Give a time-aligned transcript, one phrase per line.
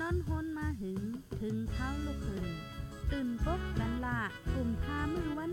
[0.00, 1.02] นอนฮนมาหึง
[1.40, 2.46] ถึงเท้าลูกหึง
[3.10, 4.18] ตื่นปกกันละ
[4.52, 5.52] กลุ่มทามือวัน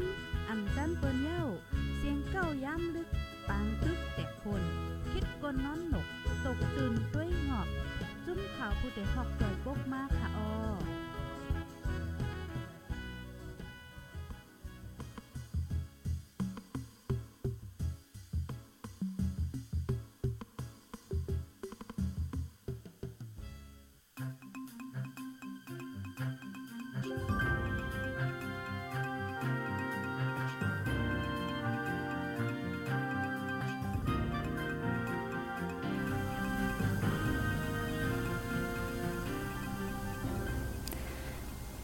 [0.50, 1.44] อ่ำจันเปิ้นเย้า
[1.98, 3.10] เสียงเก้าย้ำลึก
[3.48, 4.64] ปางตึกแต่คน
[5.12, 6.08] คิดกนนอนหนก
[6.46, 7.68] ตกตื่นด้วยหงอบ
[8.26, 10.50] จุ้มข่าวผู้เด็กหอกจ่อยปกมากค่ะออ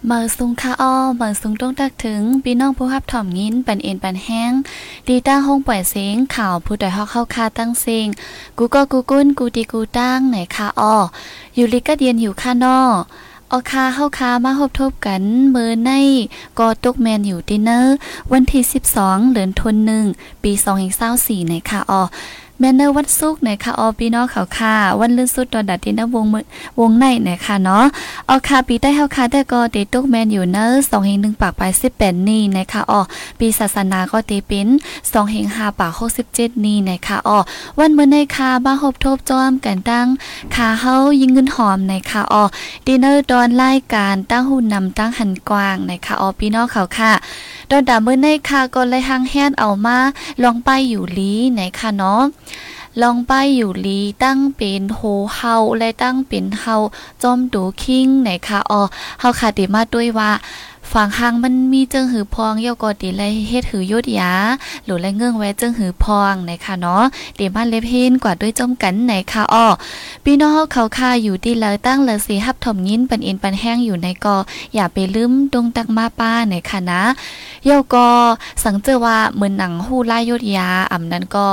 [0.07, 4.51] เมื่อสุงค่าอ้อเมื่อสุงต้องตักถึงพี่น้องผู้รับถ่อมยินปันเอ็นปันแห้ง
[5.07, 8.07] ดีตั้งห้องปล่อยเสียงข่าวผู้ใดฮอกเข้าคาตั้งเสียง
[8.57, 10.95] กูก็กูกุ้นกูตีกูตั้งไหนค่าอ้อ
[11.55, 12.79] อยู่ลิกะเดียนอยู่ค่านอ
[13.51, 15.91] อคาเข้าคามาพบทบกันเมื่อใน
[16.59, 17.95] ก็ตกแมนอยู่ดินเนอร์
[18.31, 18.63] วันที่
[18.97, 20.05] 12เดือนธันวาคม
[20.43, 20.51] ปี
[21.01, 22.01] 2024ในค่ะออ
[22.59, 26.25] แม่เนอร์วันศุกร์ในค่ะออพี่น้องเขาค่ะ วันลื่นสุดตอนดัดดินเนวง
[26.79, 27.85] วงในในค่ะเนาะ
[28.27, 31.61] เออค่ะปีได้เฮาค่ะแต่ก็ติตกแมนอยู่เนอร์2แห่งปากไป
[31.95, 33.01] 18นี่นะคะออ
[33.39, 34.67] ปีศาสนาก็ตีเป็น
[34.99, 35.91] 2แห่ง5ปาก
[36.27, 37.39] 67นี่นะคะออ
[37.79, 40.07] วันเมื่อในค่ะบ้าฮบทบจอมกันตั้ง
[40.55, 42.43] ค่ะเฮายิงเงินหอมในค่ะออ
[42.85, 47.11] ดินเนอร์ตอนรายการตั้งหุ่นนำตั้งหันกว้างนะคะออพี่น้องเขาค่ะ
[47.69, 49.97] ดอนดาเมื่อในค่ะก็เลยหางแฮนเอามา
[50.43, 52.21] ลองไปอยู่ลีไหนค่ะเนาะ
[53.01, 55.01] ลองไปอยู่ลีตั้งเป็นโฮ
[55.35, 56.75] เฮาและตั้งเป็นเฮา
[57.23, 58.81] จอมดูคิงไหนคะอ๋อ
[59.19, 60.31] เฮาค่ะติมาด้วยว่า
[60.91, 64.33] ฝั่งหางมันมีเจิงหือพองเยาก็ติเลยเฮ็ดหือยดยา
[64.85, 67.03] หรือไรเงื่องแวเจิงหือพองไหนคะเนาะ
[67.35, 69.67] เดี๋ยวมาเล็บเฮนกว่าด้วยจมกันไหนค่ะอ๋อ
[70.23, 74.37] พี่น้องเขาค่ะอยู่ที่เลยตั้งเลยสิฮับถมยินปันอินปันแห้งอยู่ในกอ
[74.75, 77.01] อย่าไปลืมดงตักมาป้าไหนค่ะนะ
[77.65, 78.07] เยาก็
[78.63, 81.47] สังเจอว่าเหมือนหนังหู้ไล่ยดยาอ่ำนั้นก็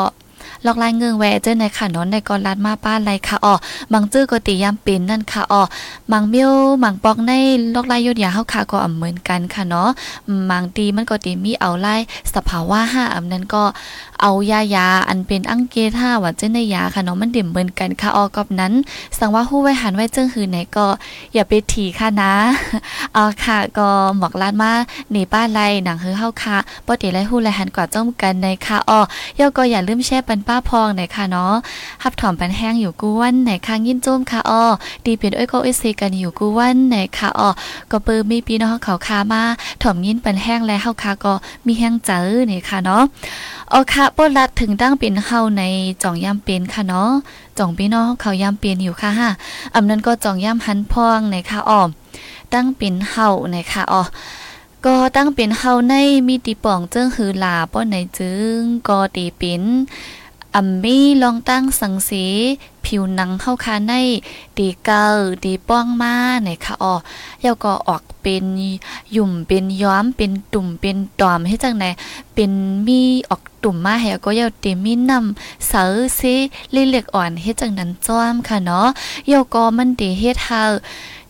[0.66, 3.54] ลอกลายเงืองแวเจ้ในค่ะนอนในกอลัดมาป้านไรค่ะอ๋อ
[3.92, 5.62] มังจื้อก็ตียามเป็นนั่นค่ะอ๋อ
[6.12, 6.52] มังเมียว
[6.82, 7.32] มังปอกใน
[7.74, 9.88] ลอกลายยดยาเฮาค่ะก็อ่ำเหมือนกันค่ะเนาะ
[10.50, 11.94] มังตีมันก็ตีมีเอาไล่
[12.34, 13.62] สภาวะห้าอ่ำนั้นก็
[14.22, 18.72] เอายายาอันเป็นอังเกท่าว่าเจ้ในยาค่ะเนาะมันเด่มเหมือนกันค่ะออกอบนั้น
[19.18, 20.86] สังว่าฮู้ไว้หันไว้เจ้งหือไหนก็
[21.34, 22.32] อย่าไปถีค่ะนะ
[23.14, 24.72] เอาค่ะก็หมอกลาดมา
[25.10, 26.56] หนีป้าไรหนังเฮือเฮาค่ะ
[26.86, 29.00] บ่ติไรฮู้ไรหันกว่าจ้อมกันในค่ะอ้อ
[29.38, 31.54] ย่อก็อย่าลืมแชร์ปันป้าพองไหนค่ะเนาะ
[32.02, 34.64] ฮับถอมปันแห้งอยู่กู้วันไหนค่ะยินโจมค่ะอ้อ
[35.04, 37.48] ดีเป็นอ้อยก็เอซีกันอยู่กู้วันไหนค่ะอ้อ
[37.90, 39.42] ก็เปิมีพี่น้องเขาคามา
[39.82, 41.32] ถอมยินปันแห้งและเฮาค่ะก็
[41.66, 42.18] มีแห้งเจอ
[42.50, 43.02] นี่ค่ะเนาะ
[43.70, 45.62] เอค่ะปลัดถึงตั้งเป็นเฮาใน
[46.02, 47.10] จ่องย่ำเป็นค่ะเนาะ
[47.58, 49.30] จ่องพี่น้องเขาย่ำเปลี่ยนอยู่ค่ะฮะ
[49.74, 51.88] อำนั้นก็จ่องย่ำหันพองในค่ะอ้อม
[52.54, 54.02] ตั้งเป็นเฮาในค่ะอ๋อ
[54.84, 55.94] ก็ตั้งเป็นเฮาใน
[56.26, 58.58] มีตีป่องเจิ้งหือลาป้อนในจึง
[58.88, 59.62] ก็ตีเป็น
[60.54, 62.26] อัมมี่ลองตั้งสังสี
[62.92, 63.92] ผิวหนังเข้าคาใน
[64.58, 65.04] ดีเกา
[65.44, 66.94] ดีป้องมาไหนค่ะอ๋อ
[67.44, 68.44] ยาก็ออกเป็น
[69.12, 71.84] หยุ่มเป็นย้อมเป็นตุ่มเป็นตอมให้จังไหน
[72.34, 72.52] เป็น
[72.86, 73.00] มี
[73.30, 75.82] ออกตุ่มมาให้ก็ยาเตมีนำเสา
[76.18, 76.34] ซิ
[76.74, 78.88] ลิเล็กอ่อนเฮ็ดจังนั้นจ้อมค่ะเนาะ
[79.32, 80.62] ยาก็มันดีเฮ็ดเฮา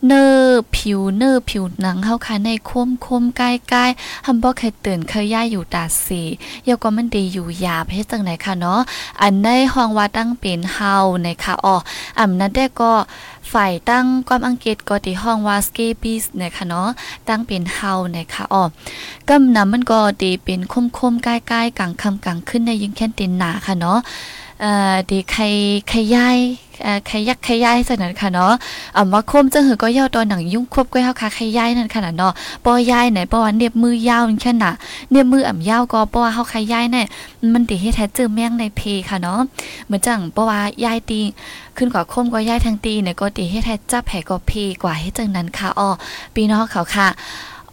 [0.07, 3.41] เนอผิวเนอผิวหนังเฮาค่ะในคมคมใก
[3.73, 6.21] ล้ๆทำบ่เคยตื่นเคยย่าอยู่ตาสี
[6.67, 8.79] ยาก็มันดีอยู่ยาเฮ็ดจังไหนค่ะเนาะ
[9.21, 11.75] อันในห้องว่าตั้งเป็นเฮาในค่ะอ๋อ
[12.19, 12.93] อำนั้นได้ก็
[13.51, 16.87] ฝ่ายตั้งความอังกฤษก็ที่ห้องว่าสเกปิสนะคะเนาะ
[17.27, 18.63] ตั้งเป็นเฮานะคะอ๋อ
[19.29, 20.61] กำนำมันก็ดีเป็น
[20.97, 23.99] คมๆใกล้ๆกล้กลางคำกลางขึ้นในยิงแค่นตินหนาค่ะเนาะ
[24.61, 25.43] เอ่อดีใคร
[25.89, 26.37] ใครย้าย
[27.05, 28.53] เคยักใคยายสนั้นค่ะเนาะ
[28.95, 32.33] อ่าว่าคมจังหือก็ย่อตัวหนังยุ่งควบก้อยเฮาค่ะใคยายนั่นขนาดเนาะ
[32.65, 34.71] ปอยายไหนปอว่าเน็บมือยาวแค่น่ะ
[35.11, 37.03] เน็บมืออ่ำยาวก็ปอว่าเฮาใคยายแน่
[37.53, 39.39] มันติเฮ็ดแท้เจอแม่งในเพค่ะเนาะ
[39.85, 41.21] เหมือนจังปอว่ายายตี
[41.77, 44.51] ขึ้นกว่าคมก็ยายทางตีเนี่ยก็ติเฮ็ดแท้จับแผก็เพ
[44.83, 45.89] กว่าเฮ็ดจังนั้นค่ะอ้อ
[46.33, 47.07] พี่น้องเขาค่ะ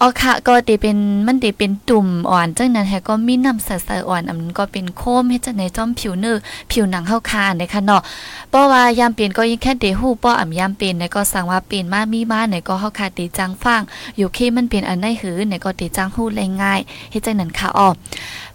[0.02, 6.36] อ๋อค่ะก็ตีเป็นมันตีเป็นตุ่มอ่อนจังนั้นแฮก็มีน้ำใสๆอ่อนอันนั้นก็เป็นโคมเฮ็ดจังในจ้อมผิวเนื้อ
[6.70, 8.02] ผิวหนังเฮาคาในค่ะเนาะ
[8.50, 13.80] เพราะว่ายามเปลี่ยนก็ยิ่งแค่เดฮู้ป้ออ่ายามเปลี่ยนในก็สั่งว่าเปลี่ยนมามีมาในก็เฮาคาตีจังฟัง
[14.16, 16.80] อยู่เคมันเปลี่ยนอันไดหือในก็ตีจังฮู้เลยง่าย
[17.10, 17.88] เฮ็ดจังนั้นค่ะอ๋อ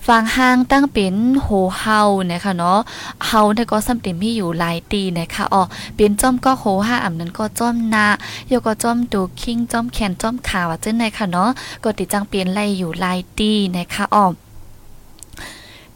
[0.07, 1.49] ฟังห้างตั้งเป็นโห
[1.79, 2.79] เฮานะคะเนาะ
[3.27, 5.63] เฮาเนี่ยก็ซ้ำเต็มมีอยู่หลายตีนะคะอ๋อ
[5.95, 8.05] เป็นจ้อมก็โหห้าอำนั้นก็จ้อมนา
[8.47, 11.49] โยก็จ้อมดูคิงจ้อมแขนจ้อมขาว่าจังไดค่ะเนาะ
[11.83, 14.25] ก็ติจังเปลี่ยนไล่อยู่หลายตีนะคะอ๋อ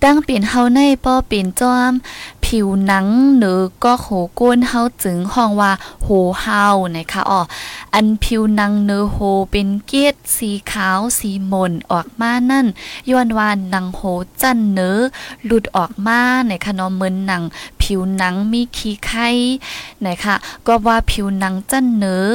[0.04, 1.92] ตั้งเปลี่ยนเฮาในป้อเปลี่ยนจอม
[2.46, 3.08] ผิวหนัง
[3.38, 4.08] หรือก็โห
[4.40, 5.72] ก้นเฮาจึงห้องว่า
[6.04, 6.10] โห
[6.42, 6.66] เฮา
[6.96, 7.42] นะคะอ๋อ
[7.94, 9.18] อันผิวหนังเนื้อโห
[9.52, 12.66] เป็นเกล็ดสีขาวสีมนออกมานั่น
[13.10, 14.02] ย้อนว่าหนังโห
[14.42, 14.98] จันเนื้อ
[15.46, 17.44] หลุดออกมาในขนมเหมือนหนัง
[17.90, 19.30] ผิวหนังมีขี้ไข่
[20.06, 20.36] นะคะ
[20.68, 22.26] ก็ว่าผิวหนังจันเนื้อ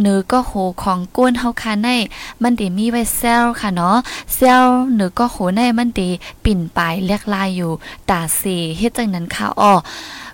[0.00, 0.52] เนื้อก็โห
[0.82, 1.88] ของก้นเฮาค่ะใน
[2.42, 3.96] มันดีมีไว้เซลค่ะเนาะ
[4.34, 4.64] เซล
[4.94, 6.08] เนื้อก็โหในมันดี
[6.44, 7.72] ปิ่นปลายเล็กลายอยู่
[8.10, 9.74] ตาสีเฮ็ดจังนั้นค่ะอ้อ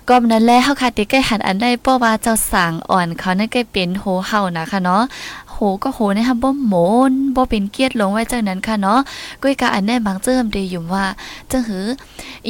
[0.07, 5.01] ก็นั้นแลเฮาค่ะติใกล้หันอันได้ป้อว่าเจ้าสางอ่อนเขานั่นก็เป็นโหเฮานะคะเนาะ
[5.83, 6.75] ก็โหนะคะบ่หม
[7.09, 8.99] นบ่เป็นเกียรติลงไว้จังนั้นค่ะเนาะ
[9.41, 11.05] ก้อยกะอันได้บางเจิมดีอยู่ว่า
[11.51, 11.85] จังหือ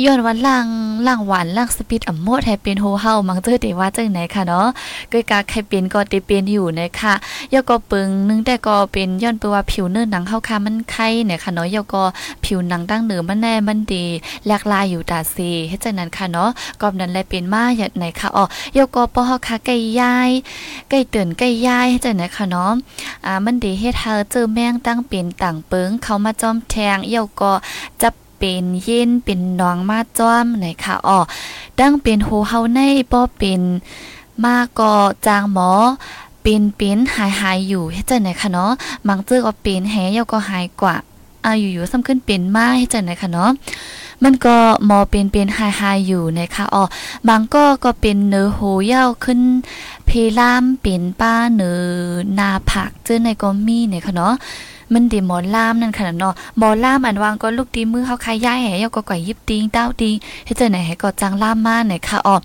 [0.05, 0.65] ย้อนวันล่าง
[1.07, 4.67] ล่างหวานล่างสปีดอ่ำโมดให้เป็นโหเฮามังเจอได้ว่าจังไหนค่ะเนาะ
[5.11, 7.13] ก้อยกะใครเป็นก็ได้เป็นอยู่นะคะ
[7.53, 12.03] ยอก็ปึงนึงแต่ก็เป็นย้อนตัวผิวเนื้อหนังเฮาค่ะมันไข้เนี่ยค่ะเนาะยอก็
[12.43, 14.05] ผิวหนังดั้งเหนือมันแน่มันดี
[14.45, 16.49] แลกลายอยู่ตาซีเฮ็ดจังนั้นค่ะเนาะ
[16.81, 18.43] ก็นั้นแลเป็นมาอย่างไหนค่ะอ๋อ
[18.77, 20.31] ยอก็ป้อเฮาค่ะไก่ยาย
[20.89, 22.71] ไก่เตือนไก่ยายเฮ็ดจังไหนค่ะเนาะ
[23.25, 27.51] อ่ามันดีเฮ็ดเฮาเจอแมงตั้งเป็นต่างเปิงเขามาจอมแทงเอี่ยวก็
[28.01, 31.19] จะเป็นเย็นเป็นน้องมาจ้อมไหนค่ะอ๋อ
[31.79, 32.79] ดังเป็นโหเฮาใน
[33.11, 33.61] ป้อเป็น
[34.43, 34.93] มาก็
[35.25, 35.71] จางหมอ
[36.41, 38.71] เป็นเป็นหายหายอยู่เฮ็ดจังไหนคะเนาะ
[39.07, 40.95] มังเจอก็เป็นแฮเยาก็หายกว่า
[41.45, 43.49] อ่าอยู่ๆซ้ำขึ้นเป็นมาเฮ็ดจังไหนคะเนาะ
[44.23, 44.57] มันก็
[44.89, 46.83] มอเป็นเป็นหายหายอยู่นะคะอ๋อ
[47.27, 49.39] บางก็ก็เป็นเนื้อโหเย้าขึ้น
[50.13, 51.81] เพลามเป็นป้าเนื้อ
[52.39, 54.33] นาผักเจอในก็มีเนี่ยค่ะเนาะ
[54.93, 60.15] มันดีหมอล่ามนั่นขนาดเนาะหมอล่ามอันวางก็ลูกตีมือเขาคายย่ายแห่ยก็ก่อยยิบติงเต้าติง
[60.45, 62.35] เฮ็ดจังไหนให้ก็จังล่ามมาเนี่ค่ะอ๋อ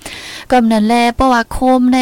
[0.50, 1.98] กำนั้นแลเพราะว่าโคมใน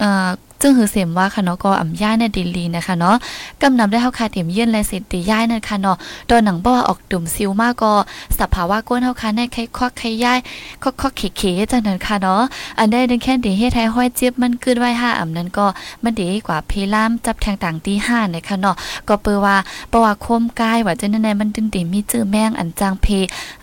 [0.00, 0.28] เอ่อ
[0.60, 3.16] จึงหือเสียมว่าค่ะเนาะก็อ่ำย่ายในดิลีนะคะเนาะ
[3.62, 5.96] กำนำได้เฮาคาเต็มเยี่ยนและเสร็จตีย่ายนั่นค่ะเนาะ
[6.30, 7.92] ตอนหนังบ่ว่าออกดุ่มซิวมากก็
[8.38, 10.38] สภาวะก้นเฮาคาในไข้ควักไข้ย่าย
[10.82, 12.42] คอกคอกเขๆจังนั้นค่ะเนาะ
[12.78, 15.66] อันได้ดึงแค่ดีเฮ็ดให้ห้อยเจี๊ยบมันกึดไว้5อ่ำนั้นก็
[16.02, 18.76] มันดีกว่าเพลามจับแทงต่างตี5นะคะเนาะ
[19.08, 19.56] ก็เปิดว่า
[19.92, 23.06] ประว่าคมกายว่าจังนั้นมันดึงติมีจื้อแมงอันจางเพ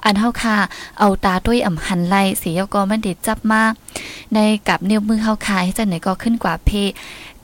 [0.05, 0.55] อันเฮาคา
[0.99, 3.71] เอาตาด้วยอ่ำหันไหลสียก็มันดีจับมาก
[4.33, 6.71] ในกับเนื้อมือเฮาขายจังไหนก็ขึ้นกว่าเพ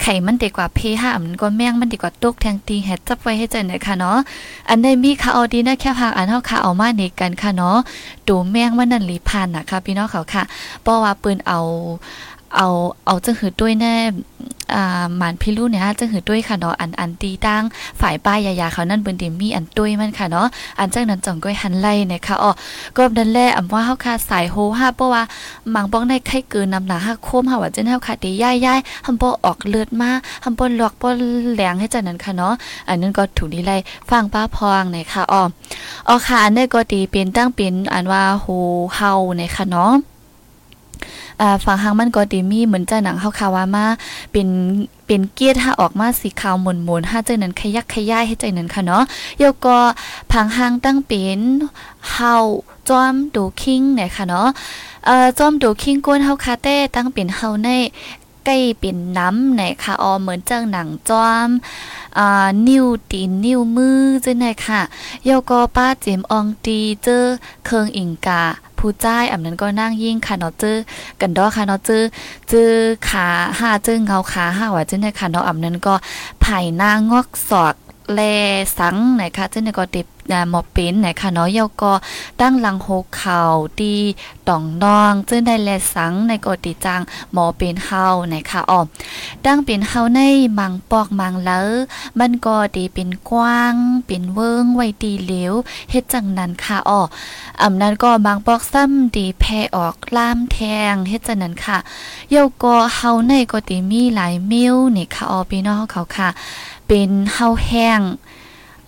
[0.01, 4.17] ไข่มันดีกว่าเพห้ามันก็แม่งมันดีกว่าตุกแทงตีแฮดจับไว้ให้ใจหน่อยค่ะเนาะ
[4.69, 7.77] อันใดมีค่ะเอาดีนะแค่พาอันเฮาค่ะเอามาในกันค่ะเนาะ
[8.27, 10.43] ดูแม่งมันนั่นหลีพันนะคะพี่น้องเขาค่ะ
[10.81, 11.59] เพราะว่าปืนเอา
[12.55, 12.67] เอา
[13.05, 13.95] เอาจังหือด้วยแน่
[15.21, 17.63] มานพี่ลูเนี่ยจังหือด้วยค่ะเนาะอันอันตีตั้ง
[18.01, 20.47] ฝ่ายป้ายยาๆเขานั่นเปิ้นดิมีอันด้วยมันค่ะเนาะ
[20.79, 22.51] อันจังนั้นจ่องก้อยหันไล่นะคะอ๋อ
[22.95, 25.23] ก็นั่นและอำว่าเฮาค่ะสายโหฮาเพราะว่า
[25.71, 30.09] หมังบ้องได้ไข้เกินน้ำหนักหักโคมหาว่าจะแนวค่ะตีย่ายๆหำบ่ออกเลือดมา
[30.43, 31.07] หำบ่ลอกบ่
[31.53, 32.53] แหลงให้จังนั้นค่ะเนาะ
[32.87, 33.77] อันนั้นก็ถูกดีไล่
[34.09, 35.43] ฟังป้าพองในค่ะอ้อ
[36.07, 38.47] อ๋อค่ะอันนี้ก็ตีเป็นตั้งเป็นอันว่าโห
[38.95, 40.18] เฮาในค่ะเนาะอ่า
[41.63, 43.85] ฝั่งหางมันก็ดีมีเหมือนจะหนังเฮาคาว่ามา
[44.31, 44.47] เป็น
[45.07, 49.03] เป็นเกียร์ถ้าออกมาสีขาวหมุนๆถ้าเจนั้นขยักขยายให้ใจนั้นค่ะเนาะ
[49.37, 49.77] เดี๋ยวก็
[50.31, 51.39] ผังหางตั้งเป็น
[52.11, 52.35] เฮา
[52.89, 54.47] จอมดูคิงเนี่ยค่ะเนาะ
[55.05, 57.69] เอ่อจอมดูคิงก้นเฮาคาเต้ตั้งเป็นเฮาใน
[58.49, 61.49] กล้เป็นน้ำไหนค่ะออเหมือนจังหนังจอม
[62.17, 64.81] อ่านิ้วตีนนิ้วมือจังไหนค่ะ
[65.25, 67.25] เยโกป้าเจมอองตีเจอ
[67.65, 68.43] เคิงอิงกา
[68.77, 70.77] ผู้จ้ายอำนั้นก็นั่งยิ่งค่ะเนาะเจอ
[71.21, 72.03] กันดอค่ะเนาะเจอ
[72.49, 72.71] เจอ
[73.09, 73.27] ขา
[73.59, 75.93] ห้าเจอเงาขาห้าว่าจังไหนค่ะเนาะอำนั้นก็
[76.41, 77.75] ไผ่หน้างอกศอก
[78.13, 78.19] แล
[78.77, 80.07] สังไหนคะจังได๋ก็ติบ
[80.49, 81.93] หมอเป็นไหนค่ะเนาะเยาก็
[82.41, 83.41] ตั้งหลังโหกเข่า
[83.79, 83.93] ตี
[84.47, 87.01] ต่องนองจึงได้แลสังในกอติจัง
[87.33, 88.79] หมอเป็นเฮาไหนค่ะอ้อ
[89.45, 90.19] ตั้งเป็นเฮาใน
[90.57, 91.61] มังปอกมังเลอ
[92.19, 93.75] มันก็ดีเป็นกว้าง
[94.05, 95.53] เป็นเวิงไว้ดีเหลว
[95.91, 97.01] เฮ็ดจังนั้นค่ะอ้อ
[97.61, 100.57] อำนั้นก็บางปอกซ้ำดีแพ่ออกล่ามแท
[100.91, 101.77] งเฮ็ดจังนั้นค่ะ
[102.31, 106.29] เยาก็เฮาในก็ดีมีหลายมิ้วนี่ค่ะอ้อพี่น้องเขาค่ะ
[106.89, 108.01] เป็นเฮาแห้ง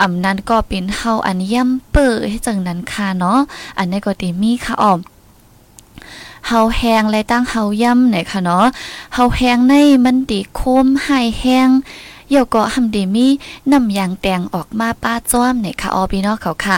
[0.01, 3.39] อำนั้นก็เป็นเฮาอันย่ำเปิดให้จังนั้นค่ะเนาะ
[3.77, 4.99] อันนี้ก็ติมีค่ะออม
[6.47, 8.65] เฮาแห้งและตั้งเฮาย่ำไหนค่ะเนาะ
[9.13, 9.73] เฮาแห้งใน
[10.05, 11.69] มันดีโคมหายแห้ง
[12.29, 13.27] เดี๋ยวก็ทำดีมี
[13.71, 16.77] น้ำยางแตงออกมาป้าจ้อมเนี่ยค่ะออพี่น้องเขาค่ะ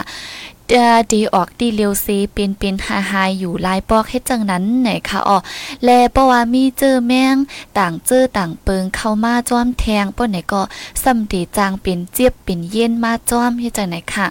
[1.12, 5.38] ดีออกดีเลียวซีเป็นเป็นหาหายอยู่ลายปอกเฮ็ดจังนั้นไหนค่ะอ๋อ
[5.84, 7.36] แลเพราะว่ามีเจอแมง
[7.78, 10.62] ต่างเจอต่างเปิงเข้ามาจ้อมแทงป้นไหนก็
[11.02, 14.26] ซ้ำดีจางเป็นเจี๊ยบเป็นเย็นมาจ้อมเฮ็ดจังไหนค่ะ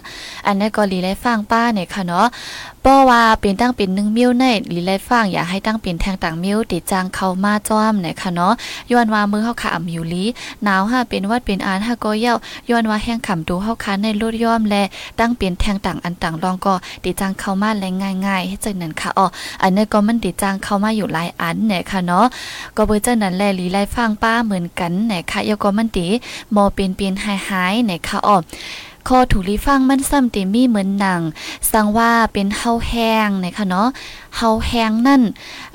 [0.46, 2.26] อันนี้ก็ลีไลฟังป้าไหนค่ะเนาะ
[2.86, 8.52] เพราะว่าเป็นตั้งเป็น1มิ้วในลีไลฟังอยากให้ตั้งเป็นแทงต่างมิ้วติจางเข้ามาจ้อมเนี่ยค่ะเนาะ
[8.92, 10.24] ย้อนว่ามือเฮาขาอำอยู่ลี
[10.64, 12.34] หนาวห้าเป็นวัดเป็นอานห้าก็เย้า
[12.70, 14.76] ย้อนว่าแห้งขำดูเฮาคาในลดย่อมแล
[15.20, 16.74] ตั้งเป็นแทงต่างอันต่างรองก็
[17.04, 17.94] ติจังเข้ามาแรง
[18.26, 19.26] ง่ายๆให้จังนั้นค่ะอ๋อ
[19.62, 22.26] อันนี้ก็มันติจังเข้ามาอยู่หลายอันเนี่ยค่ะเนาะ
[22.76, 26.06] ก็เบอร์จังนั้นแลหลีไลฟังป้าเหมือนกันเนี่ยค่ะยก็มันติ
[26.54, 28.36] มอเป็นเป็นหายๆเนี่ยค่ะอ๋อ
[29.08, 31.20] คอถูลีฟังมันซ้ำติมีเหมือนหนัง
[31.70, 33.88] สังว่าเป็นเฮาแห้งนะคะเนาะ
[34.36, 35.22] เฮาแห้งนั่น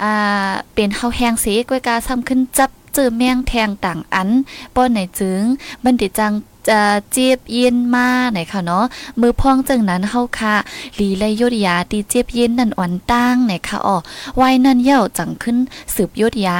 [0.03, 4.29] อ่าเป็นเฮาแห้งสีกวยกาซ้ำขึ้นจับเจอแมงแทงต่างอัน
[4.75, 5.41] ป้อนไหนจึง
[5.83, 6.33] บันติจัง
[6.67, 8.85] จะเจียบเย็นมาไหนค่ะเนาะ
[9.21, 10.55] มือพองจังนั้นเฮาค่ะ
[10.99, 13.97] ลีไลยดยาตีเจียบเย็นนั่นอ่อนตั้งไหนค่ะอ๋อ
[14.35, 15.57] ไว้นั่นเย่าจังขึ้น
[15.95, 16.57] สืบยดยา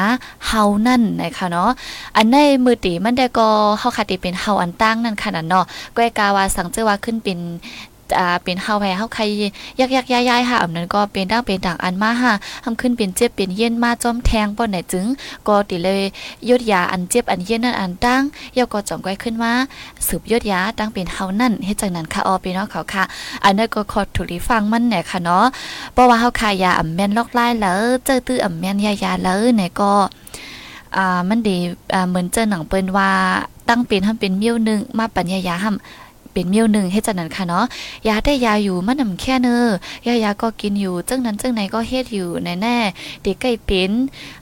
[0.47, 1.69] เฮานั่นไหนค่ะเนาะ
[2.15, 5.65] อันในมือตีมันได้ก็เฮาค่ะตีเป็นเฮาอันตั้งนั่นค่ะนั่นเนาะ
[5.95, 7.39] ก้อยกาว่าสังเจอว่าขึ้นเป็น
[8.17, 9.23] อ่าเป็นเฮาแพ้เฮาใคร
[9.79, 15.05] ยักยักย้ายๆค่ะอันนั้นก็เป็นดังเป็นดังอันมาค่ะทำขึ้นเป็นเจ็บเป็นเย็นมาจอมแทงป้อนไหนจึง
[15.47, 16.01] ก็ติเลย
[16.49, 18.21] ยดยาอันเจ็บอันเย็นนั่นอันตั้ง
[18.57, 19.51] ยกก็จอมก้อยขึ้นมา
[20.07, 23.03] สืบยดยาตั้งเป็นเฮานั่นเฮ็ดจังนั้นค่ะออพี่น้องเขาค่ะ
[23.43, 25.45] อันนั้นก็ขอถูกฟังมันเนี่ยค่ะเนาะ
[25.93, 29.91] เพราะว่าเฮาขายยาอ่ำแม่นลอกไล่แล้วเจอตื้ออ่ำแม่นยายาแล้วเนี่ยก็
[30.97, 31.57] อ่ามันดี
[31.93, 33.09] อ่าเหมือนเจอหนังเปิ้นว่า
[33.69, 35.98] ตั้งเป็นทำเป็นเมี้ยวนึงมาปัญญายาหำ
[36.33, 37.65] เป็นเมี้ยวหนึ่งให้จังนั้นค่ะเนาะ
[38.07, 39.65] ยาได้ยาอยู่มันนำแค่เนอ
[40.07, 42.29] ยายาก็กินอยู่จังนั้นจังไหนก็เฮ็ดอยู่
[42.61, 43.91] แน่ๆเด็กใกล้เป็น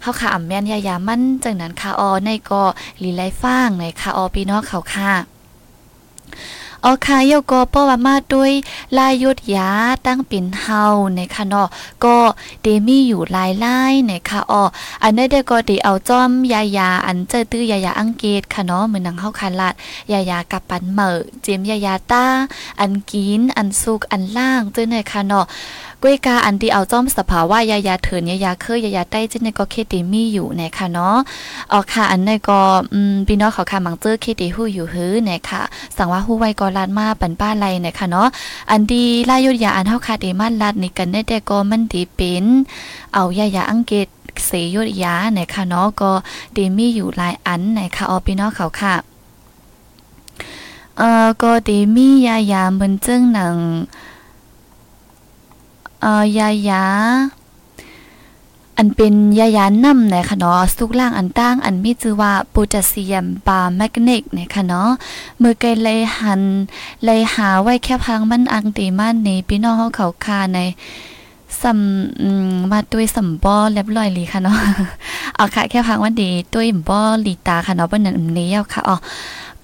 [0.02, 2.64] เฮาค่ะอ่ำแม่นยายามันจังนั้นค่ะออในก็
[3.04, 5.37] ลีไลฟ้างในค่ะออพี่น้องเขาค่ะ
[6.90, 8.52] ออค่ะเยก็ป้อว่ามาด้วย
[8.98, 9.70] ลายยุดยา
[10.06, 10.84] ตั้งเป็นเฮา
[11.16, 11.68] ในค่ะเนาะ
[12.04, 12.18] ก็
[12.62, 14.64] เดมี่อยู่ลายลายในค่ะออ
[15.04, 19.74] อันนี้ได้ก็ดีเอาจ้อมยายาอันเจอตื้อยายาอังเกตค่ะเนาะเหมือนหนังเฮาคันลัด
[20.12, 22.26] ยายากับปันเหมอเจมยายาตา
[22.80, 25.46] อันกินอันสุกอันล่างตื้อในค่ะเนาะ
[26.04, 31.18] กุ้ยกาอันที่เอาจ้อมสภาวะยายาเถินยายาเคยยายาใต้จิ้นในก็เคติมีอยู่ในค่ะเนาะ
[31.72, 32.62] ออค่ะอันในก็
[32.94, 35.62] อืมพี่น้องเขาค่ะมังเจอเคติฮู้อยู่ฮื้อในค่ะ
[35.98, 38.28] สั่งว่าฮู้ไว้ก็ลาดมาปันป้าไรในค่ะเนาะ
[38.72, 42.46] อันดีลายุยาอันเฮาค่ะเดมันลาดนี่กันได้แต่ก็มันดีเป็น
[43.14, 44.08] เอายายาอังเกต
[44.46, 46.12] เสยยดยาในค่ะเนาะก็
[46.54, 48.96] เดมีอยู่หลายอันในค่ะออพี่น้องเขาค่ะ
[50.98, 53.58] เอ่อก็เดมียายาเหมือนจึงหนัง
[56.02, 56.86] เอ่อยายา
[58.80, 64.90] อันเป็นยายาน้ำนะคะเนาะสุกล่างอันตั้งอันมีชื่อว่าโพแทสเซียมบาแมกนิกนะคะเนาะ
[65.42, 66.42] มือไกลเลยหัน
[67.06, 70.60] เลยหาไว้แค่พังมันอังตีมันนี่พี่น้องเขาเขาคาใน
[71.62, 71.80] สัม
[72.72, 74.58] มาด้วยสัมบอเรียบร้อยลีค่ะเนาะ
[75.36, 78.96] เอาค่ะแค่พังวันดีด้วยบอลีตาค่ะเนาะเป็นอันนี้เอาค่ะอ๋อ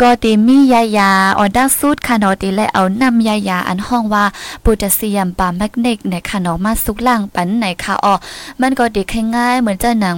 [0.04, 4.26] ก็ตีมียายาออดักสูตรค่ะเนาะตีและเอานำยายาอันห้องว่า
[4.62, 8.14] โพแทสเซียมปาแมกเนิกในค่ะเนาะมาสุกล่างปันในค่ะอ๋อ
[8.62, 9.02] มันก็ดี
[9.36, 10.18] ง่ายเหมือนจะหนัง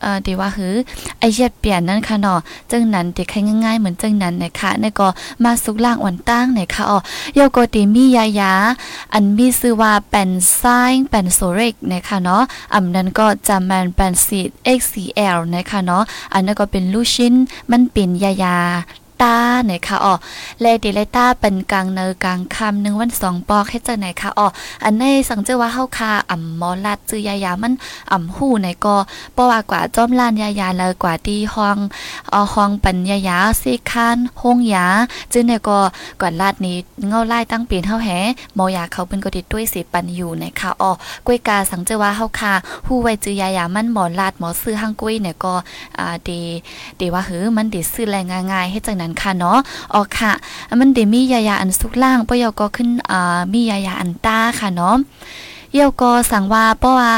[0.00, 0.74] เอ่อดีว่าหือ
[1.18, 2.38] ไอเย็ดเปลี่ยนนั่นค่ะเนาะ
[2.70, 5.08] จึงนั้นเด็กใครง่ายๆเหมือนจึงนั้นนะคะในก็
[5.44, 6.98] มาสุกล่างอ่อนตั้งในค่ะอ๋อ
[7.34, 8.52] โยโกติมียายา
[9.14, 12.42] อันมีชื่อว่าแป่นไซน์เป็นโซเรกนะคะเนาะ
[12.74, 16.02] อันนั้นก็จะมันเป็นซีเอลนะคะเนาะ
[16.32, 17.34] อันนั้นก็เป็นลูกชิ้น
[17.70, 18.58] มันเป็นยายา
[19.22, 20.14] ตาเนี่ยค่ะอ๋อ
[20.60, 24.48] แลดิเลต้าเป็นกลางเนอกลางคำหนึ่งวันสองปอกให้เจอไหนคะอ๋อ
[24.84, 27.74] อันในสังเจอว่าเฮาคาอ่ำมอลัดจือยายามัน
[28.12, 28.96] อ่ำหู้ในก็
[29.32, 31.78] เพราะว่ากว่าจอมลานยายาเลยกว่าที่ห้อง
[32.32, 34.86] อ่อห้องปัญญายาสิคานห้องยา
[35.32, 35.78] จึงเนี่ยก็
[36.20, 36.76] กว่าลาดนี้
[37.08, 38.10] เงาไล่ตั้งปีนเฮาแห
[38.58, 40.90] มอยาเขาเป็นก็ติดด้วยสิปันอยู่ในค่ะอ๋อ
[41.26, 42.52] กล้วยกาสังเจอว่าเฮาคา
[42.86, 45.54] ฮู้ไว้จือยายามันหมอลาดหมอซื้อห้างกล้วยเนี่ยก็
[45.98, 46.40] อ่าดี
[47.00, 49.58] ดีว่าหือมันดิซื้อแรงง่ายๆให้จังนั้นค่ะเนาะ
[49.94, 50.32] อ๋อค่ะ
[50.80, 54.96] มันเดมียายาอันสุกล่างปยก็ขึ้นอ่ามียายาอันตาค่ะเนาะ
[55.74, 57.14] เยาก็สั่งว่าเพราะว่า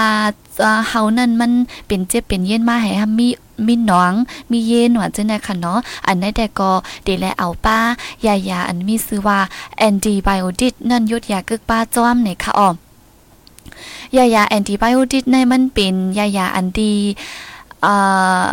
[0.89, 1.53] เฮานั่นมัน
[1.87, 3.29] เป็นเจ็บเป็นเย็นมาให้มี
[3.67, 4.13] มีหนอง
[4.51, 6.71] มีเย็นว่าจังได๋ค่ะเนาะอันนั้นแต่ก็
[7.05, 7.79] เดแลเอาป้า
[8.27, 9.39] ยายาอันมีชื่อว่า
[9.79, 12.69] แอนติไบโอติกนั่นยุดยากึกป้าจ้อมในค่ะอ๋อ
[14.17, 16.93] ยายาแอนติไบโอติกในมันเป็นยายาอันดี
[17.85, 18.45] อ่า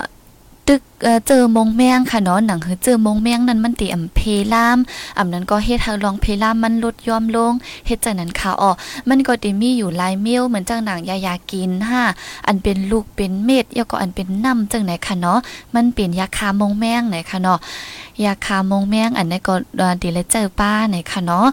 [0.67, 0.81] ตึก
[1.27, 4.19] เจอมงแมงค่ะเนาะหนังคือเจอมงแมงนั้นมันติอำเพ
[4.53, 4.77] ลาม
[5.17, 7.53] อำนั้นก็เฮ็ดให้ลองเพลามมันลดย่อมลง
[7.87, 8.71] เฮ็ดจังนั้นค่ะอ๋อ
[9.09, 12.03] มันก็ติมีอยู่หลายเมลเหมือนจังหนังยายากินฮะ
[12.47, 15.39] อันเป็นลูกเป็นเม็ดแล้วก็อันเป็นน้ำจังไหนค่ะเนาะ
[15.75, 17.59] มันเป็นยาคามงแมงไหนค่ะเนาะ
[18.25, 19.53] ยาคามงแมงอันนี้นก็
[20.01, 21.47] ดีเลยเจอป้าไหนค่ะเนาะ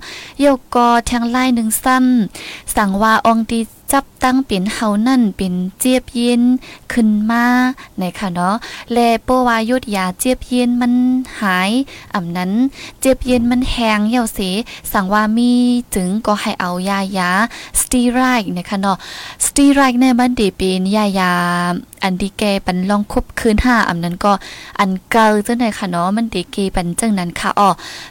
[0.44, 3.60] ยกก็ทางไล่หนึ่งซ้ำสั่งว่าองตี
[3.92, 6.42] จับ ตั้งเป็นเฮานั่นเป็นเจี๊ยบเย็น
[6.92, 7.46] ขึ้นมา
[7.98, 8.54] ในค่ะเนาะ
[8.92, 10.92] แลโปวายุดยาเจี๊ยบเย็นมัน
[11.40, 11.70] หาย
[12.14, 12.52] อ่ำนั้น
[13.00, 14.40] เจี๊ยบเย็นมันแห้งเหี่ยวเส
[14.92, 15.50] สั่งว่ามี
[15.94, 17.30] ถึงก็ให้เอายายา
[17.80, 18.96] สตีไรด์นะคะเนาะ
[19.46, 21.32] สตีไรด์เนี่ยมันดีเป็นยายา
[22.02, 24.32] อันที่แกปันลองคบคืนห้าอำนั้นก็
[24.80, 27.68] อันเกาจังได๋ค่ะเนาะมันดีเกปันจังนั้นค่ะอ๋อ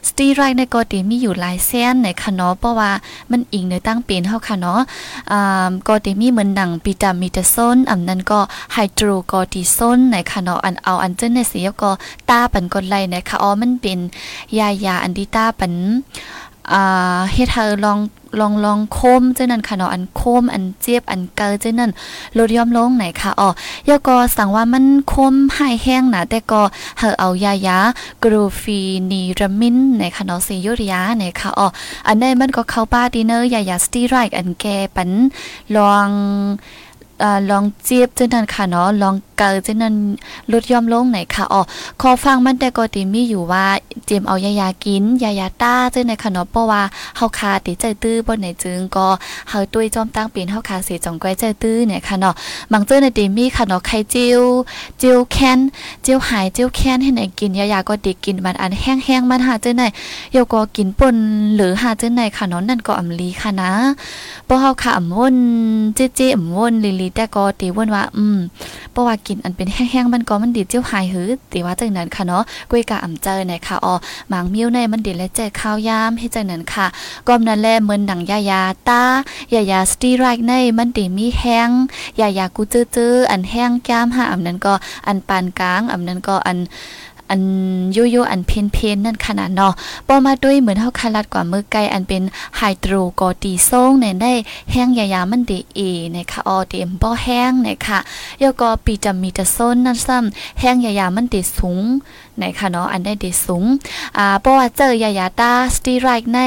[0.07, 2.91] สตีไรในก็ติมีอยู่หลายแสนในค่ะเนาะเพราะว่า
[3.31, 4.79] มันอิงในตั้งเป็นเฮาค่ะเนาะ
[5.31, 8.39] อ่าก็เตมีเหมือนหนังปิตามิตาโซนอันนั้นก็
[8.73, 11.91] ไฮโดรกอร์ติโซนในคะเนาะอันเอาอันเจนในสียก็
[12.29, 13.99] ตาปันกดไลในคะอ๋อมันเป็น
[14.59, 15.73] ยายาอันที่ตาปัน
[16.71, 17.99] อ่าเฮ็ดให้ลอง
[18.39, 21.91] ลองลองโคมเจ้านั่นค่ะเนาะอันโคมอันเจ็บอันเกอเจ้านั่น
[22.37, 23.49] ลดย่อมลงไหนค่ะอ๋อ
[23.89, 26.61] ยาก็สั่งว่ามันโคมหายแห้งนะแต่ก็
[26.99, 27.77] เฮาเอายายา
[28.23, 28.79] กรูฟี
[29.11, 31.67] นีรามินในค่ะเนาะซียุริยาในค่ะอ๋อ
[32.07, 34.65] อันนี้มันก็เข้าป้าดีเนอร์ยายาสตีไรค์อันแก
[34.95, 35.09] ปัน
[35.75, 36.09] ลอง
[37.49, 39.93] ลองเจี๊ยบเจ้านั่นค่ะเนาะลองเกอเจ้านั่น
[40.51, 41.61] ลดย่อมลงไหนค่ะอ๋อ
[42.01, 43.65] ขอฟังมันแต่ก็ติมีอยู่ว่า
[44.05, 46.81] เจมเอายายากินยายาต้าเจ้าในค่ะเนาะเพราะว่า
[47.17, 49.07] เฮาคาติใจตื้อบ่ไหนจึงก็
[49.49, 52.33] เฮาตุ้ยจอมตั้งเป็นเฮาคาเสิจงก้อยใจตื้อเนี่ยค่ะเนาะ
[52.71, 54.41] บางเจ้าในติมีค่ะเนาะไข่เจียว
[54.99, 55.59] เจียวแค้น
[56.03, 59.83] เจียวหายเจียวแค้นให้ไหนกินยายาก็ดิกินมันอันแห้งๆมันหาเจ้าไหน
[60.33, 61.17] เยก็กินป่น
[61.55, 63.71] หรือหาเจ้าไหนค่ะเนาะนั่นก็อำลีค่ะนะ
[64.45, 65.35] เพราะเฮาค่ะอำวน
[65.95, 68.39] เจ๊ๆอำวนลีๆแต่ก็ติวนว่า อืม
[68.91, 73.95] เพราะว่ากินอันเป็นแห้งๆ มันก็มันดีเจียวหายหือติว่าจังนั้นค่ะเนาะกุยกะอ่ำเจอในค่ะอ๋อ
[74.29, 76.87] หมางมิ้วในมันดีและแจกข้าวยามให้จังนั้นค่ะ
[77.27, 79.03] ก็นั่นแลเหมือนหนังยายาตา
[79.53, 81.69] ยายาสตีไรค์ในมันดีมีแห้ง
[82.21, 84.73] ยายากูจื้อๆอันแห้งแก้มหาอันนั้นก็
[85.07, 86.57] อันปานกลางอันนั้นก็อัน
[87.29, 87.41] อัน
[87.93, 89.73] โยโย่อันเพนเพนนั่นขนาดเนาะ
[90.07, 92.23] ปอมาด้วยเหมือนเฮาคาลัดกว่ามือไกลอันเป็น
[92.57, 94.33] ไฮโดรกอตีโซงในได้
[94.71, 95.79] แห้งยายามันดีเอ
[96.15, 97.99] นะคะออเดมบ่แห้งนะคะ
[98.41, 101.83] ยก็ปีจะมีตะโซนนั่นซ้ำแห้งยายามันดีสูง
[102.41, 103.65] นคะเนาะอันได้เดสูง
[104.17, 106.39] อ่าเพราะว่าเจอยายาตาสตีไรค์ใน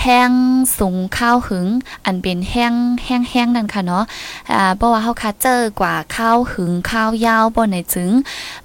[0.00, 0.30] แห้ง
[0.78, 1.66] สูงข้าวหึง
[2.04, 4.04] อันเป็นแห้งแห้งแห้งนั่นค่ะเนาะ
[4.52, 8.10] อ่าเพราะว่าเฮาคาเจอกว่าข้าวหึงข้าวยาวบ่ไหนจึง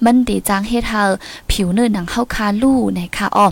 [0.03, 1.03] มันดีจางเฮ็ดเฮา
[1.51, 3.47] ผิวเนื้อหนังเฮาคาลู่นคะอ๋อ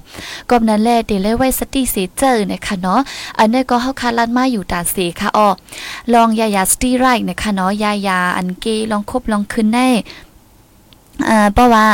[0.49, 2.99] ก็นั้นแลเดเลยไว้สติสีเจอนคะเนาะ
[3.39, 5.49] อันนี้ก็เฮาคาลัดมาอยู่ตาสีค่ะอ๋อ
[6.13, 9.89] ลองยายาสตีไรค์นคะเนาะยายาอันเกลองคบลองขึ้นแน่
[11.29, 11.85] อ่าเพราะว่า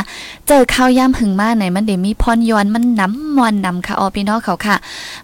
[0.48, 4.76] เจอข้าวย่ำหึงมากไหนมันเดมีพรย้อนมันน้ำมอนนำค่ะออพี่น้องเขาค่ะ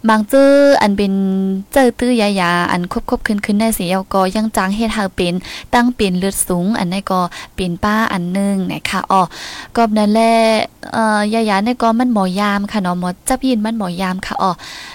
[0.09, 1.13] บางจื้ออันเป็น
[1.73, 5.33] เจอตื้อยายาอันคบคบขึ้นขึ้นได้สิเอาก็ยังจางเฮ็ดเฮาเป็น
[5.73, 7.19] ตั้งเป็นเลือดสูง อันนี้ก็
[7.55, 9.21] เป็นป้าอันนึงนะคะอ๋อ
[9.75, 10.31] ก็นั่นแหละ
[10.93, 14.51] เอ่อยายาเนี่ยก็มันหมอยามค่ะเนาะหมอจับยินมันหมอยามค่ะอ๋อ